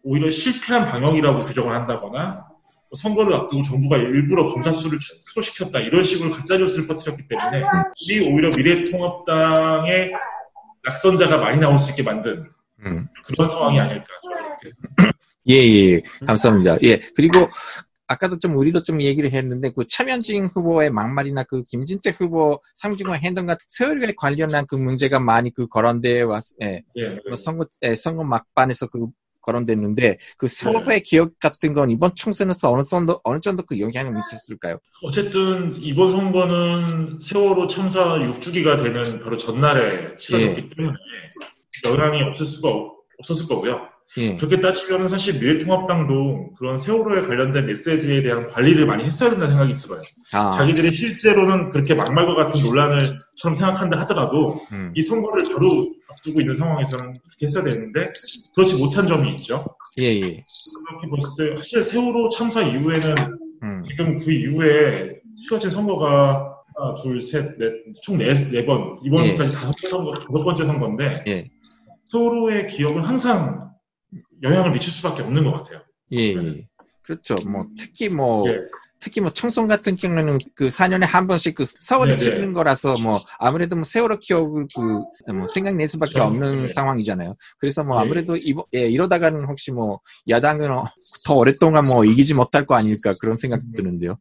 [0.03, 2.45] 오히려 실패한 방역이라고 규정을 한다거나,
[2.93, 5.79] 선거를 앞두고 정부가 일부러 검사 수를 축소시켰다.
[5.79, 7.63] 이런 식으로 가짜 뉴스를 퍼뜨렸기 때문에,
[7.95, 10.11] 이 오히려 미래통합당의
[10.83, 12.47] 낙선자가 많이 나올 수 있게 만든
[12.79, 12.91] 음.
[13.23, 14.05] 그런 상황이 아닐까.
[15.49, 16.77] 예, 예, 감사합니다.
[16.83, 17.49] 예, 그리고
[18.07, 23.45] 아까도 좀 우리도 좀 얘기를 했는데 그 차명진 후보의 막말이나 그 김진태 후보 상중과 행동
[23.45, 27.19] 같은 서열에 관련한 그 문제가 많이 그 거론돼 왔, 예, 예.
[27.27, 29.07] 뭐 선거, 예, 선거 막판에서 그
[29.41, 34.79] 거론됐는데 그 서로의 기억 같은 건 이번 총선에서 어느 정도 어느 정도 그 영향을 미쳤을까요?
[35.03, 40.95] 어쨌든 이번 선거는 세월호 참사 6주기가 되는 바로 전날에 치러졌기 때문에
[41.85, 43.95] 영향이 없을 수가 없, 없었을 거고요.
[44.17, 44.37] 예.
[44.37, 49.99] 그렇게 따지면 사실 미래통합당도 그런 세월호에 관련된 메시지에 대한 관리를 많이 했어야 된다는 생각이 들어요.
[50.33, 54.91] 아, 자기들이 실제로는 그렇게 막말과 같은 논란을처럼 생각한다 하더라도 음.
[54.95, 55.67] 이 선거를 바로
[56.11, 58.05] 앞두고 있는 상황에서는 그렇게 했어야 되는데
[58.53, 59.65] 그렇지 못한 점이 있죠.
[59.99, 60.19] 예, 예.
[60.19, 63.15] 그렇게 봤을 때 사실 세월호 참사 이후에는
[63.63, 63.83] 음.
[63.87, 67.71] 지금 그 이후에 치러진 선거가 하나, 둘, 셋, 넷,
[68.01, 71.45] 총 네, 네 번, 이번까지 다섯 번 선거, 다섯 번째 선거인데, 예.
[72.11, 73.71] 세월호의 기억은 항상
[74.43, 75.81] 영향을 미칠 수밖에 없는 것 같아요.
[76.11, 76.67] 예, 예.
[77.01, 77.35] 그렇죠.
[77.45, 78.57] 뭐, 특히 뭐, 예.
[78.99, 82.23] 특히 뭐, 청송 같은 경우에는 그 4년에 한 번씩 그 사월에 네, 네.
[82.23, 86.27] 치르는 거라서 뭐, 아무래도 뭐, 세월호 기억을 그, 뭐, 생각낼 수밖에 그렇죠.
[86.29, 86.67] 없는 네.
[86.67, 87.35] 상황이잖아요.
[87.59, 88.01] 그래서 뭐, 예.
[88.01, 90.85] 아무래도 이번, 예, 이러다가는 혹시 뭐, 야당은 어,
[91.25, 93.71] 더 오랫동안 뭐, 이기지 못할 거 아닐까 그런 생각 음.
[93.75, 94.17] 드는데요.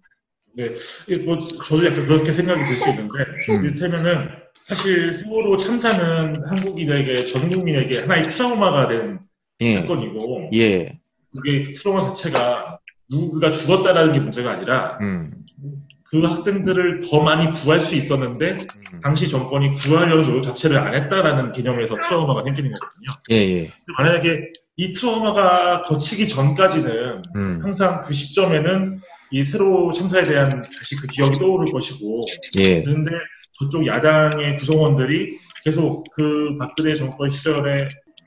[0.56, 3.14] 이게 뭐, 저도 약간 그렇게 생각이 들 수 있는데,
[3.50, 3.64] 음.
[3.64, 9.20] 이를테면은, 사실 세월호 참사는 한국인에게, 전 국민에게 하나의 트라우마가 된
[9.60, 10.98] 예, 사건이고, 예,
[11.32, 12.78] 그게 그 트라우마 자체가
[13.10, 15.44] 누가 죽었다라는 게 문제가 아니라, 음,
[16.04, 18.56] 그 학생들을 더 많이 구할 수 있었는데,
[18.94, 19.00] 음.
[19.00, 23.10] 당시 정권이 구하려는 노력 자체를 안 했다라는 개념에서 트라우마가 생기는 거거든요.
[23.32, 28.98] 예, 예, 만약에 이 트라우마가 거치기 전까지는 음, 항상 그 시점에는
[29.30, 32.22] 이 새로 참사에 대한 다시 그 기억이 떠오를 것이고
[32.58, 33.10] 예, 그런데
[33.58, 37.72] 저쪽 야당의 구성원들이 계속 그 박근혜 정권 시절에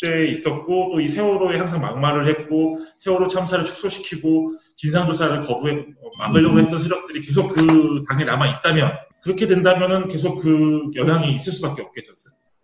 [0.01, 6.59] 때 있었고 또 이 세월호에 항상 막말을 했고 세월호 참사를 축소시키고 진상조사를 거부해 어, 막으려고
[6.59, 8.91] 했던 세력들이 계속 그 당에 남아 있다면
[9.23, 12.13] 그렇게 된다면은 계속 그 영향이 있을 수밖에 없겠죠.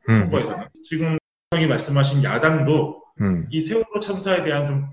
[0.10, 0.68] 음, 선거에서는.
[0.84, 1.18] 지금
[1.52, 4.86] 형이 말씀하신 야당도 음, 이 세월호 참사에 대한 좀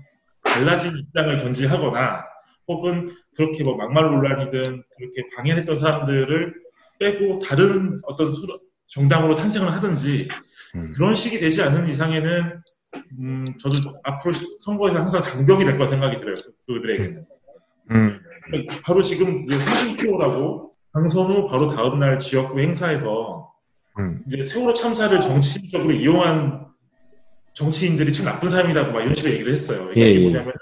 [0.43, 2.23] 달라진 입장을 견지하거나
[2.67, 4.61] 혹은 그렇게 뭐 막말 논란이든
[4.97, 6.60] 그렇게 방해했던 사람들을
[7.01, 8.45] 빼고 다른 어떤 소-
[8.87, 10.29] 정당으로 탄생을 하든지
[10.75, 10.93] 음.
[10.95, 12.61] 그런 식이 되지 않는 이상에는
[13.19, 16.35] 음, 저도 앞으로 선거에서 항상 장벽이 될 거라 생각이 들어요.
[16.67, 17.25] 그들에게는.
[17.91, 18.19] 음,
[18.83, 23.51] 바로 지금 홍준표라고 당선 후 바로 다음날 지역구 행사에서
[23.97, 26.67] 음, 이제 세월호 참사를 정치적으로 이용한
[27.53, 29.79] 정치인들이 참 나쁜 사람이라고 막 이런 식으로 얘기를 했어요.
[29.79, 30.23] 그러니까 예, 이게 예.
[30.29, 30.53] 뭐냐면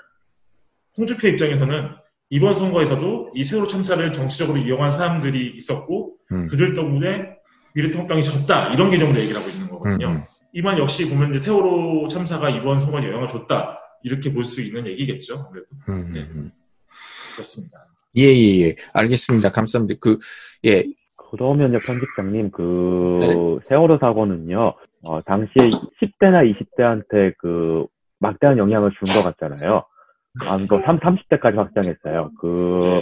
[0.98, 1.90] 홍준표 입장에서는
[2.30, 7.36] 이번 선거에서도 이 세월호 참사를 정치적으로 이용한 사람들이 있었고 음, 그들 때문에
[7.76, 10.08] 미래통합당이 졌다 이런 개념으로 얘기를 하고 있는 음, 거거든요.
[10.08, 10.24] 음.
[10.54, 15.46] 이만 역시 보면 이제 세월호 참사가 이번 선거에 영향을 줬다 이렇게 볼 수 있는 얘기겠죠.
[15.48, 16.22] 아무래도 음, 네.
[16.22, 16.52] 음.
[17.34, 17.78] 그렇습니다.
[18.18, 18.76] 예, 예, 예.
[18.94, 19.52] 알겠습니다.
[19.52, 20.00] 감사합니다.
[20.02, 20.18] 그,
[20.66, 20.84] 예,
[21.30, 23.60] 그러면요, 편집장님, 그, 네네.
[23.64, 24.74] 세월호 사고는요,
[25.04, 25.70] 어, 당시에
[26.02, 27.86] 10대나 20대한테 그,
[28.18, 29.84] 막대한 영향을 준 것 같잖아요.
[30.46, 32.32] 한, 뭐, 3, 30대까지 확장했어요.
[32.40, 32.48] 그,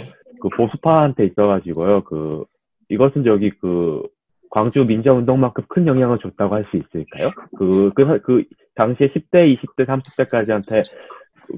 [0.04, 0.12] 네.
[0.40, 2.44] 그 보수파한테 있어가지고요, 그,
[2.88, 4.02] 이것은 저기 그,
[4.50, 7.32] 광주 민주운동만큼 큰 영향을 줬다고 할 수 있을까요?
[7.58, 10.84] 그, 그, 그, 당시에 10대, 20대, 30대까지한테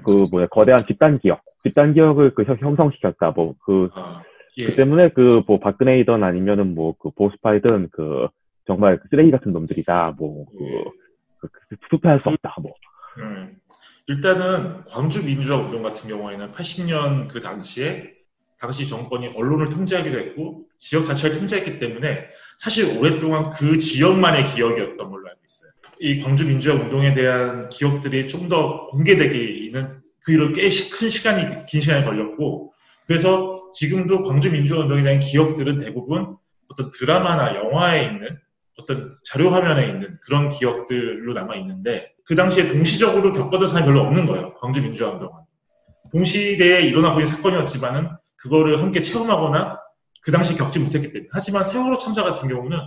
[0.05, 4.23] 그, 뭐야, 거대한 집단 기억, 집단 기억을 그 형- 형성시켰다, 뭐, 그, 아,
[4.59, 4.65] 예.
[4.67, 8.29] 그 때문에 그, 뭐, 박근혜이든 아니면은 뭐, 그 보수파이든 그,
[8.67, 10.85] 정말 그 쓰레기 같은 놈들이다, 뭐, 예.
[11.41, 12.73] 그, 그, 투표할 수 없다, 뭐.
[13.19, 13.57] 음,
[14.11, 18.11] 일단은 광주 민주화 운동 같은 경우에는 80년 그 당시에
[18.59, 22.27] 당시 정권이 언론을 통제하기도 했고 지역 자체를 통제했기 때문에
[22.59, 25.71] 사실 오랫동안 그 지역만의 기억이었던 걸로 알고 있어요.
[26.01, 32.05] 이 광주 민주화 운동에 대한 기억들이 좀 더 공개되기는 그 일로 꽤큰 시간이 긴 시간이
[32.05, 32.73] 걸렸고
[33.07, 36.37] 그래서 지금도 광주 민주화 운동에 대한 기억들은 대부분
[36.67, 38.41] 어떤 드라마나 영화에 있는
[38.77, 44.25] 어떤 자료 화면에 있는 그런 기억들로 남아 있는데 그 당시에 동시적으로 겪었던 사람이 별로 없는
[44.27, 44.55] 거예요.
[44.55, 45.33] 광주 민주화 운동은.
[46.13, 49.81] 동시대에 일어나고 있는 사건이었지만은 그거를 함께 체험하거나
[50.23, 51.29] 그 당시 겪지 못했기 때문에.
[51.33, 52.79] 하지만 세월호 참사 같은 경우는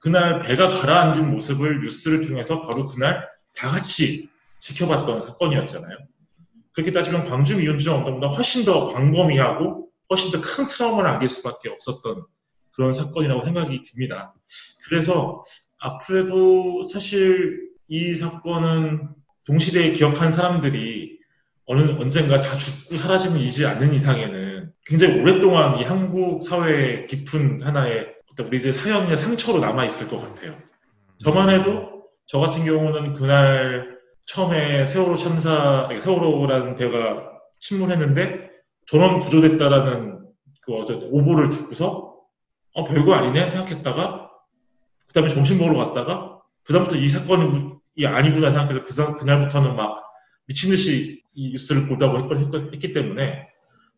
[0.00, 4.28] 그날 배가 가라앉은 모습을 뉴스를 통해서 바로 그날 다 같이
[4.58, 5.96] 지켜봤던 사건이었잖아요.
[6.72, 12.24] 그렇게 따지면 광주 민주화 운동보다 훨씬 더 광범위하고 훨씬 더 큰 트라우마를 안길 수밖에 없었던
[12.72, 14.34] 그런 사건이라고 생각이 듭니다.
[14.88, 15.40] 그래서
[15.78, 19.10] 앞으로도 사실 이 사건은
[19.44, 21.18] 동시대에 기억한 사람들이
[21.66, 28.14] 어느 언젠가 다 죽고 사라지는 이지 않는 이상에는 굉장히 오랫동안 이 한국 사회의 깊은 하나의
[28.38, 30.56] 우리들 사연의 상처로 남아 있을 것 같아요.
[31.18, 37.28] 저만 해도 저 같은 경우는 그날 처음에 세월호 참사, 세월호라는 배가
[37.60, 38.48] 침몰했는데
[38.86, 40.30] 전원 구조됐다라는
[40.62, 42.16] 그 어제 오보를 듣고서
[42.72, 44.30] 어 별거 아니네 생각했다가
[45.08, 50.02] 그 다음에 점심 먹으러 갔다가 그다음부터 이 사건이 이 아니구나 생각해서 그, 사- 그날부터는 막
[50.46, 53.46] 미친 듯이 이 뉴스를 보다고 했, 했, 했기 때문에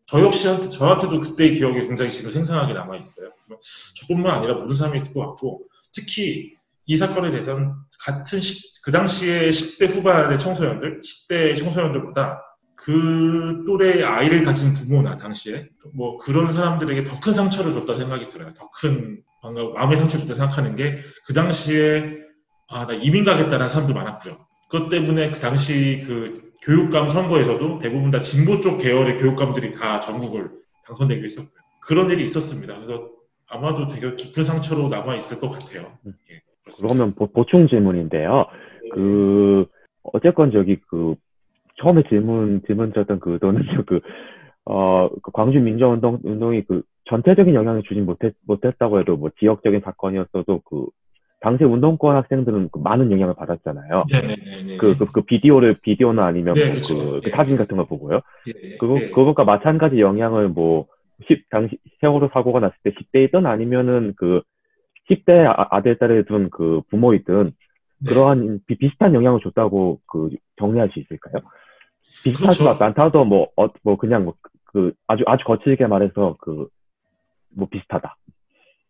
[0.07, 3.31] 저 역시한테 저한테도 그때의 기억이 굉장히 지금 생생하게 남아 있어요.
[3.99, 6.53] 저뿐만 아니라 모든 사람이 있을 것 같고 특히
[6.85, 12.41] 이 사건에 대해서는 같은 시- 그 당시에 10대 후반의 청소년들, 10대 청소년들보다
[12.75, 18.53] 그 또래의 아이를 가진 부모나 당시에 뭐 그런 사람들에게 더 큰 상처를 줬다 생각이 들어요.
[18.53, 22.19] 더 큰 마음의 상처를 줬다 생각하는 게 그 당시에
[22.67, 24.35] 아 나 이민 가겠다는 사람도 많았고요.
[24.69, 30.49] 그것 때문에 그 당시 그 교육감 선거에서도 대부분 다 진보 쪽 계열의 교육감들이 다 전국을
[30.87, 31.61] 당선되기로 했었고요.
[31.81, 32.75] 그런 일이 있었습니다.
[32.75, 33.09] 그래서
[33.47, 35.91] 아마도 되게 깊은 상처로 남아 있을 것 같아요.
[36.07, 36.93] 예, 그렇습니다.
[36.95, 38.45] 그러면 보, 보충 질문인데요.
[38.93, 39.67] 그,
[40.01, 41.15] 어쨌건 저기 그,
[41.81, 43.99] 처음에 질문, 질문 드렸던 그, 너는 그,
[44.65, 50.61] 어, 그 광주 민주운동, 운동이 그, 전체적인 영향을 주진 못했, 못했다고 해도 뭐 지역적인 사건이었어도
[50.61, 50.87] 그,
[51.45, 54.05] 당시 운동권 학생들은 그 많은 영향을 받았잖아요.
[54.09, 54.35] 네네네.
[54.77, 56.95] 그, 그, 그 비디오를, 비디오나 아니면 네, 뭐 그쵸.
[56.97, 57.37] 그, 그 예.
[57.37, 58.21] 사진 같은 걸 보고요.
[58.47, 59.09] 예, 그거, 예.
[59.11, 60.87] 그것과 마찬가지 영향을 뭐,
[61.29, 64.41] 10, 당시, 세월호 사고가 났을 때 10대이든 아니면은 그,
[65.07, 67.51] 10대 아, 아들, 딸을 둔 그 부모이든
[67.99, 68.09] 네.
[68.09, 71.43] 그러한 비, 비슷한 영향을 줬다고 그 정리할 수 있을까요?
[72.23, 72.83] 비슷하지 그렇죠.
[72.83, 74.33] 않다도 뭐, 어, 뭐 그냥 뭐,
[74.63, 76.67] 그, 아주, 아주 거칠게 말해서 그,
[77.55, 78.15] 뭐 비슷하다.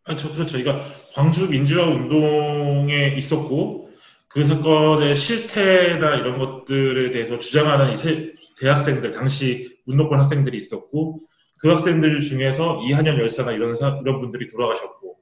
[0.06, 0.58] 아, 저, 그렇죠.
[0.62, 3.89] 그러니까 광주 민주화 운동에 있었고
[4.28, 11.20] 그 사건의 실태나 이런 것들에 대해서 주장하는 이 세- 대학생들, 당시 운동권 학생들이 있었고
[11.58, 15.16] 그 학생들 중에서 이한현 열사나 이런 사- 이런 분들이 돌아가셨고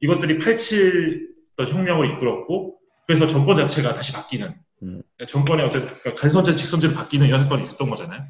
[0.00, 5.02] 이것들이 87 어떤 혁명을 이끌었고 그래서 정권 자체가 다시 바뀌는 음.
[5.26, 8.22] 정권의 어떤 그러니까 간선제 직선제로 바뀌는 이런 사건이 있었던 거잖아요.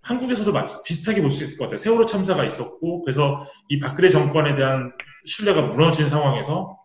[0.00, 1.76] 한국에서도 마치 비슷하게 볼 수 있을 것 같아요.
[1.76, 4.92] 세월호 참사가 있었고 그래서 이 박근혜 정권에 대한
[5.24, 6.78] 신뢰가 무너진 상황에서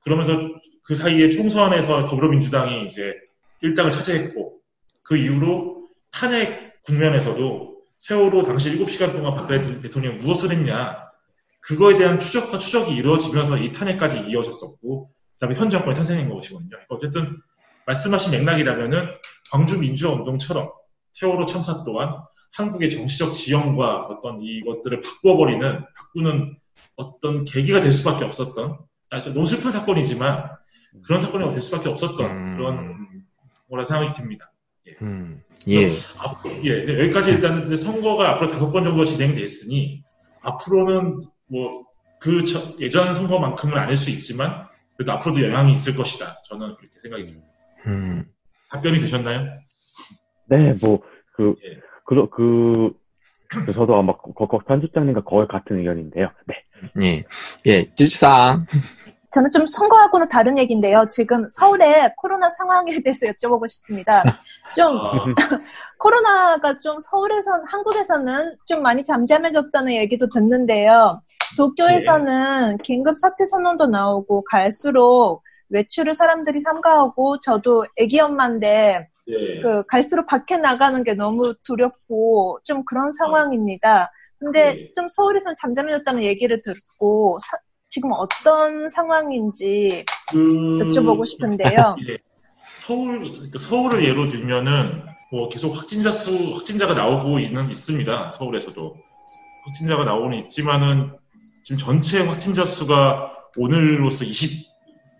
[0.00, 0.38] 그러면서
[0.82, 3.14] 그 사이에 총선에서 더불어민주당이 이제
[3.60, 4.58] 일당을 차지했고
[5.02, 11.12] 그 이후로 탄핵 국면에서도 세월호 당시 7시간 동안 박근혜 대통령이 무엇을 했냐
[11.60, 16.76] 그거에 대한 추적과 추적이 이루어지면서 이 탄핵까지 이어졌었고 그다음에 현 정권이 탄생한 것이거든요.
[16.88, 17.38] 어쨌든
[17.86, 19.06] 말씀하신 맥락이라면은
[19.50, 20.72] 광주 민주화 운동처럼
[21.12, 22.16] 세월호 참사 또한
[22.54, 26.56] 한국의 정치적 지형과 어떤 이것들을 바꿔버리는 바꾸는
[27.02, 28.78] 어떤 계기가 될 수밖에 없었던
[29.10, 30.50] 아주 너무 슬픈 사건이지만
[31.04, 32.56] 그런 사건이 될 수밖에 없었던 음.
[32.56, 33.24] 그런
[33.68, 34.52] 뭐라 생각이 듭니다.
[35.00, 35.88] 음, 예.
[36.18, 40.02] 앞으로, 예, 네, 여기까지 일단은 이제 선거가 앞으로 다섯 번 정도 진행됐으니
[40.42, 41.92] 앞으로는 뭐
[42.22, 42.44] 그
[42.78, 46.36] 예전 선거만큼은 아닐 수 있지만 그래도 앞으로도 영향이 있을 것이다.
[46.44, 47.52] 저는 그렇게 생각이 듭니다.
[47.86, 48.24] 음,
[48.70, 49.58] 답변이 되셨나요?
[50.46, 51.02] 네, 뭐,
[51.34, 51.80] 그, 예.
[52.06, 52.92] 그, 그,
[53.66, 56.30] 그 저도 아마 거거 편집장님과 거의 같은 의견인데요.
[56.46, 56.54] 네.
[57.00, 57.24] 예.
[57.66, 58.66] 예, 찌주상.
[59.30, 61.06] 저는 좀 선거하고는 다른 얘기인데요.
[61.08, 64.22] 지금 서울의 코로나 상황에 대해서 여쭤보고 싶습니다.
[64.74, 65.12] 좀 아,
[65.98, 71.22] 코로나가 좀 서울에선 한국에서는 좀 많이 잠잠해졌다는 얘기도 듣는데요.
[71.56, 79.60] 도쿄에서는 긴급 사태 선언도 나오고 갈수록 외출을 사람들이 삼가하고 저도 애기 엄마인데 예.
[79.62, 84.10] 그 갈수록 밖에 나가는 게 너무 두렵고 좀 그런 상황입니다.
[84.42, 84.92] 근데 네.
[84.94, 87.56] 좀 서울에서는 잠잠해졌다는 얘기를 듣고 사-
[87.88, 91.96] 지금 어떤 상황인지 그, 여쭤보고 싶은데요.
[92.10, 92.18] 예.
[92.80, 98.32] 서울, 그러니까 서울을 예로 들면은 뭐 계속 확진자 수, 확진자가 나오고 있는, 있습니다.
[98.32, 98.96] 서울에서도.
[99.66, 101.12] 확진자가 나오는 있지만은
[101.62, 104.66] 지금 전체 확진자 수가 오늘로서 20,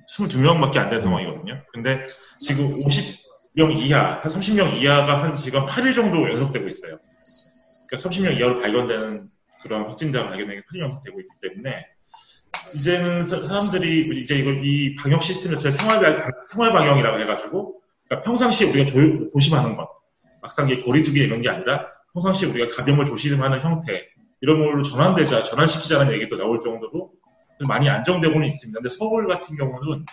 [0.08, 1.62] 22명밖에 안 된 상황이거든요.
[1.72, 2.02] 근데
[2.38, 6.98] 지금 50명 이하, 한 30명 이하가 한 지금 8일 정도 연속되고 있어요.
[7.92, 9.28] 그러니까 30명 이하로 발견되는
[9.62, 11.86] 그런 확진자가 발견되는 게 8일 연속되고 있기 때문에
[12.74, 18.70] 이제는 사- 사람들이 이제 이걸 이 방역 시스템 자체를 생활, 생활 방역이라고 해가지고 그러니까 평상시에
[18.70, 19.88] 우리가 조, 조심하는 것
[20.40, 24.06] 막상 이게 거리두기 이런 게 아니라 평상시에 우리가 가병을 조심하는 형태
[24.40, 27.12] 이런 걸로 전환되자 전환시키자는 얘기도 나올 정도로
[27.58, 28.80] 좀 많이 안정되고는 있습니다.
[28.80, 30.04] 근데 서울 같은 경우는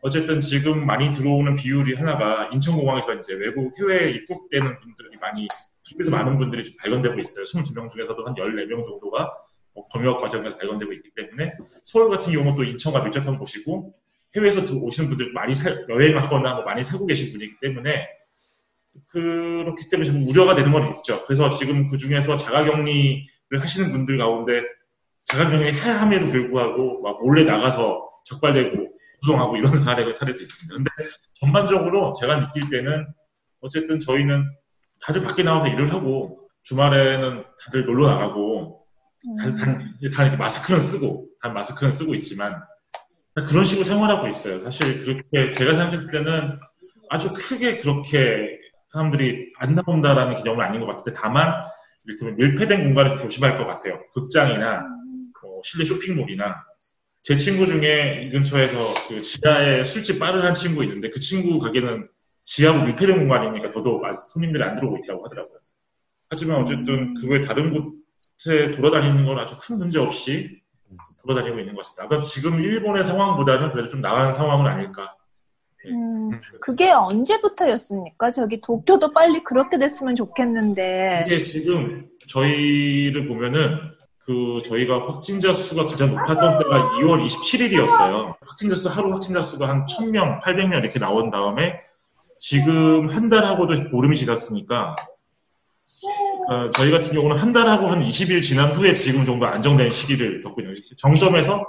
[0.00, 5.48] 어쨌든 지금 많이 들어오는 비율이 하나가 인천공항에서 이제 외국 해외에 입국되는 분들이 많이
[5.84, 7.44] 중에서 많은 분들이 좀 발견되고 있어요.
[7.44, 9.32] 22명 중에서도 한 14명 정도가
[9.74, 11.52] 뭐 검역 과정에서 발견되고 있기 때문에
[11.84, 13.94] 서울 같은 경우는 또 인천과 밀접한 곳이고
[14.36, 18.06] 해외에서 들- 오시는 분들 많이 살- 여행하거나 뭐 많이 살고 계신 분이기 때문에
[19.08, 21.24] 그렇기 때문에 좀 우려가 되는 건 있죠.
[21.26, 23.26] 그래서 지금 그 중에서 자가격리를
[23.60, 24.62] 하시는 분들 가운데
[25.24, 28.88] 자가격리 해야 함에도 불구하고 막 몰래 나가서 적발되고
[29.22, 30.74] 부동하고 이런 사례가 사례도 있습니다.
[30.76, 30.90] 근데
[31.34, 33.06] 전반적으로 제가 느낄 때는
[33.60, 34.44] 어쨌든 저희는
[35.04, 38.84] 다들 밖에 나와서 일을 하고 주말에는 다들 놀러 나가고
[39.38, 42.62] 다들 단, 다 이렇게 마스크는 쓰고, 단 마스크는 쓰고 있지만,
[43.34, 44.60] 그런 식으로 생활하고 있어요.
[44.60, 46.58] 사실 그렇게 제가 생각했을 때는
[47.08, 51.52] 아주 크게 그렇게 사람들이 안 나온다라는 개념은 아닌 것 같은데, 다만,
[52.04, 53.98] 이를테면 밀폐된 공간에서 조심할 것 같아요.
[54.14, 54.84] 극장이나,
[55.42, 56.62] 뭐 실내 쇼핑몰이나,
[57.22, 62.06] 제 친구 중에 이 근처에서 그 지하에 술집 빠른 한 친구 있는데 그 친구 가게는
[62.44, 65.58] 지하고 밀폐된 공간이니까 더더욱 손님들이 안 들어오고 있다고 하더라고요.
[66.30, 70.60] 하지만 어쨌든 그외 다른 곳에 돌아다니는 건 아주 큰 문제 없이
[71.22, 72.04] 돌아다니고 있는 것 같습니다.
[72.04, 75.16] 아까 지금 일본의 상황보다는 그래도 좀 나은 상황은 아닐까.
[75.86, 76.30] 음,
[76.60, 78.30] 그게 언제부터였습니까?
[78.30, 81.22] 저기 도쿄도 빨리 그렇게 됐으면 좋겠는데.
[81.26, 83.78] 이게 지금 저희를 보면은
[84.18, 88.36] 그 저희가 확진자 수가 가장 높았던 때가 2월 27일이었어요.
[88.40, 91.80] 확진자 수 하루 확진자 수가 한 1000명, 800명 이렇게 나온 다음에
[92.46, 94.94] 지금 한 달하고도 보름이 지났으니까
[96.50, 100.60] 어, 저희 같은 경우는 한 달하고 한 20일 지난 후에 지금 정도 안정된 시기를 겪고
[100.60, 100.74] 있는.
[100.98, 101.64] 정점에서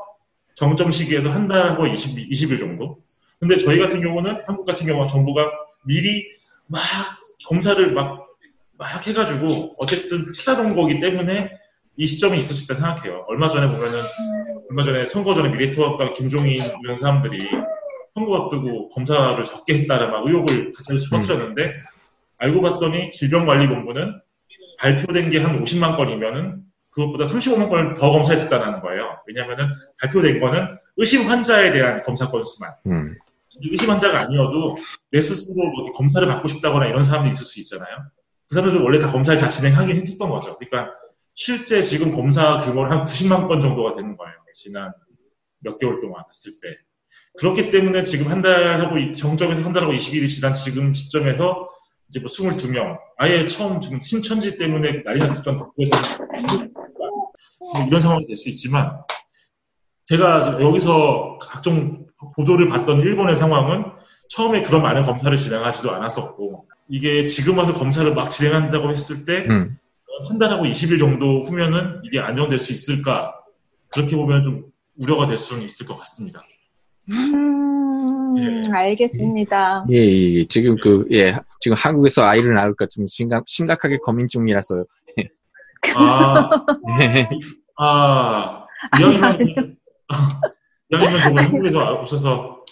[0.55, 2.97] 정점 시기에서 한 달하고 20, 20일 정도.
[3.39, 5.49] 근데 저희 같은 경우는 한국 같은 경우는 정부가
[5.85, 6.25] 미리
[6.67, 6.81] 막
[7.47, 8.27] 검사를 막,
[8.77, 11.51] 막 해가지고 어쨌든 찾아놓은 거기 때문에
[11.95, 13.23] 이 시점이 있을 수 있다 생각해요.
[13.29, 13.97] 얼마 전에 보면은
[14.69, 17.45] 얼마 전에 선거 전에 미래통합당 김종인 이런 사람들이
[18.15, 21.69] 선거 앞두고 검사를 적게 했다라 막 의혹을 가짜뉴스 퍼뜨렸는데
[22.37, 24.21] 알고 봤더니 질병관리본부는
[24.79, 26.57] 발표된 게 한 50만 건이면은
[26.91, 29.17] 그것보다 35만 건을 더 검사했었다는 거예요.
[29.27, 29.67] 왜냐하면은
[30.01, 32.73] 발표된 거는 의심 환자에 대한 검사 건수만.
[32.87, 33.17] 음.
[33.61, 34.77] 의심 환자가 아니어도
[35.11, 37.97] 내 스스로 뭐 검사를 받고 싶다거나 이런 사람도 있을 수 있잖아요.
[38.47, 40.57] 그 사람들 원래 다 검사를 잘 진행하긴 했었던 거죠.
[40.57, 40.93] 그러니까
[41.33, 44.33] 실제 지금 검사 규모는 한 90만 건 정도가 되는 거예요.
[44.53, 44.93] 지난
[45.59, 46.77] 몇 개월 동안 봤을 때.
[47.37, 51.69] 그렇기 때문에 지금 한 달하고 정점에서 한 달하고 20일이 지난 지금 시점에서
[52.09, 56.25] 이제 뭐 22명 아예 처음 지금 신천지 때문에 난리 났었던 도쿄에서
[57.73, 59.01] 뭐 이런 상황이 될 수 있지만
[60.05, 62.05] 제가 여기서 각종
[62.35, 63.85] 보도를 봤던 일본의 상황은
[64.29, 69.77] 처음에 그런 많은 검사를 진행하지도 않았었고 이게 지금 와서 검사를 막 진행한다고 했을 때 음.
[70.29, 73.33] 한 달하고 20일 정도 후면은 이게 안정될 수 있을까?
[73.89, 74.65] 그렇게 보면 좀
[75.01, 76.39] 우려가 될 수는 있을 것 같습니다.
[77.09, 78.71] 음, 예.
[78.71, 79.85] 알겠습니다.
[79.91, 80.47] 예, 예, 예.
[80.47, 84.85] 지금 그, 예, 지금 한국에서 아이를 낳을까 좀 심각, 심각하게 고민 중이라서.
[85.95, 86.49] 아,
[87.01, 87.29] 예.
[87.77, 88.65] 아,
[88.99, 89.77] 이왕이면,
[90.91, 92.65] 이왕이면 저번 한국에서 오셔서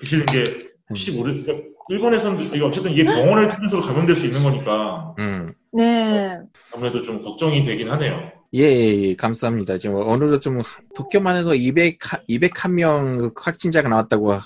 [0.00, 0.44] 계시는 게
[0.90, 5.54] 혹시 모르, 그러니까 일본에서는 이게 어쨌든 이게 병원을 통해서 감염될 수 있는 거니까 음.
[5.72, 6.38] 네.
[6.74, 8.37] 아무래도 좀 걱정이 되긴 하네요.
[8.54, 9.76] 예, 예, 예, 감사합니다.
[9.76, 10.62] 지금 오늘도 좀
[10.94, 14.42] 도쿄만 해도 200, 201명 확진자가 나왔다고 하-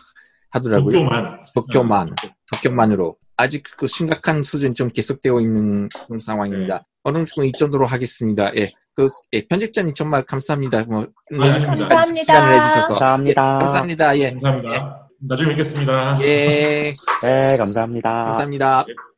[0.50, 0.90] 하더라고요.
[0.90, 1.40] 도쿄만.
[1.54, 2.14] 도쿄만,
[2.52, 3.16] 도쿄만으로.
[3.36, 6.84] 아직 그 심각한 수준이 좀 계속되고 있는 그런 상황입니다.
[7.04, 8.54] 오늘 좀이 정도로 하겠습니다.
[8.56, 10.84] 예, 그, 예, 편집자님 정말 감사합니다.
[10.84, 11.68] 뭐, 감사합니다.
[11.76, 12.20] 감사합니다.
[12.34, 12.98] 시간을 내주셔서.
[12.98, 13.30] 감사합니다.
[13.30, 14.18] 예, 감사합니다.
[14.18, 15.08] 예, 감사합니다.
[15.20, 16.18] 나중에 뵙겠습니다.
[16.22, 16.92] 예,
[17.22, 18.10] 네, 감사합니다.
[18.24, 18.84] 감사합니다.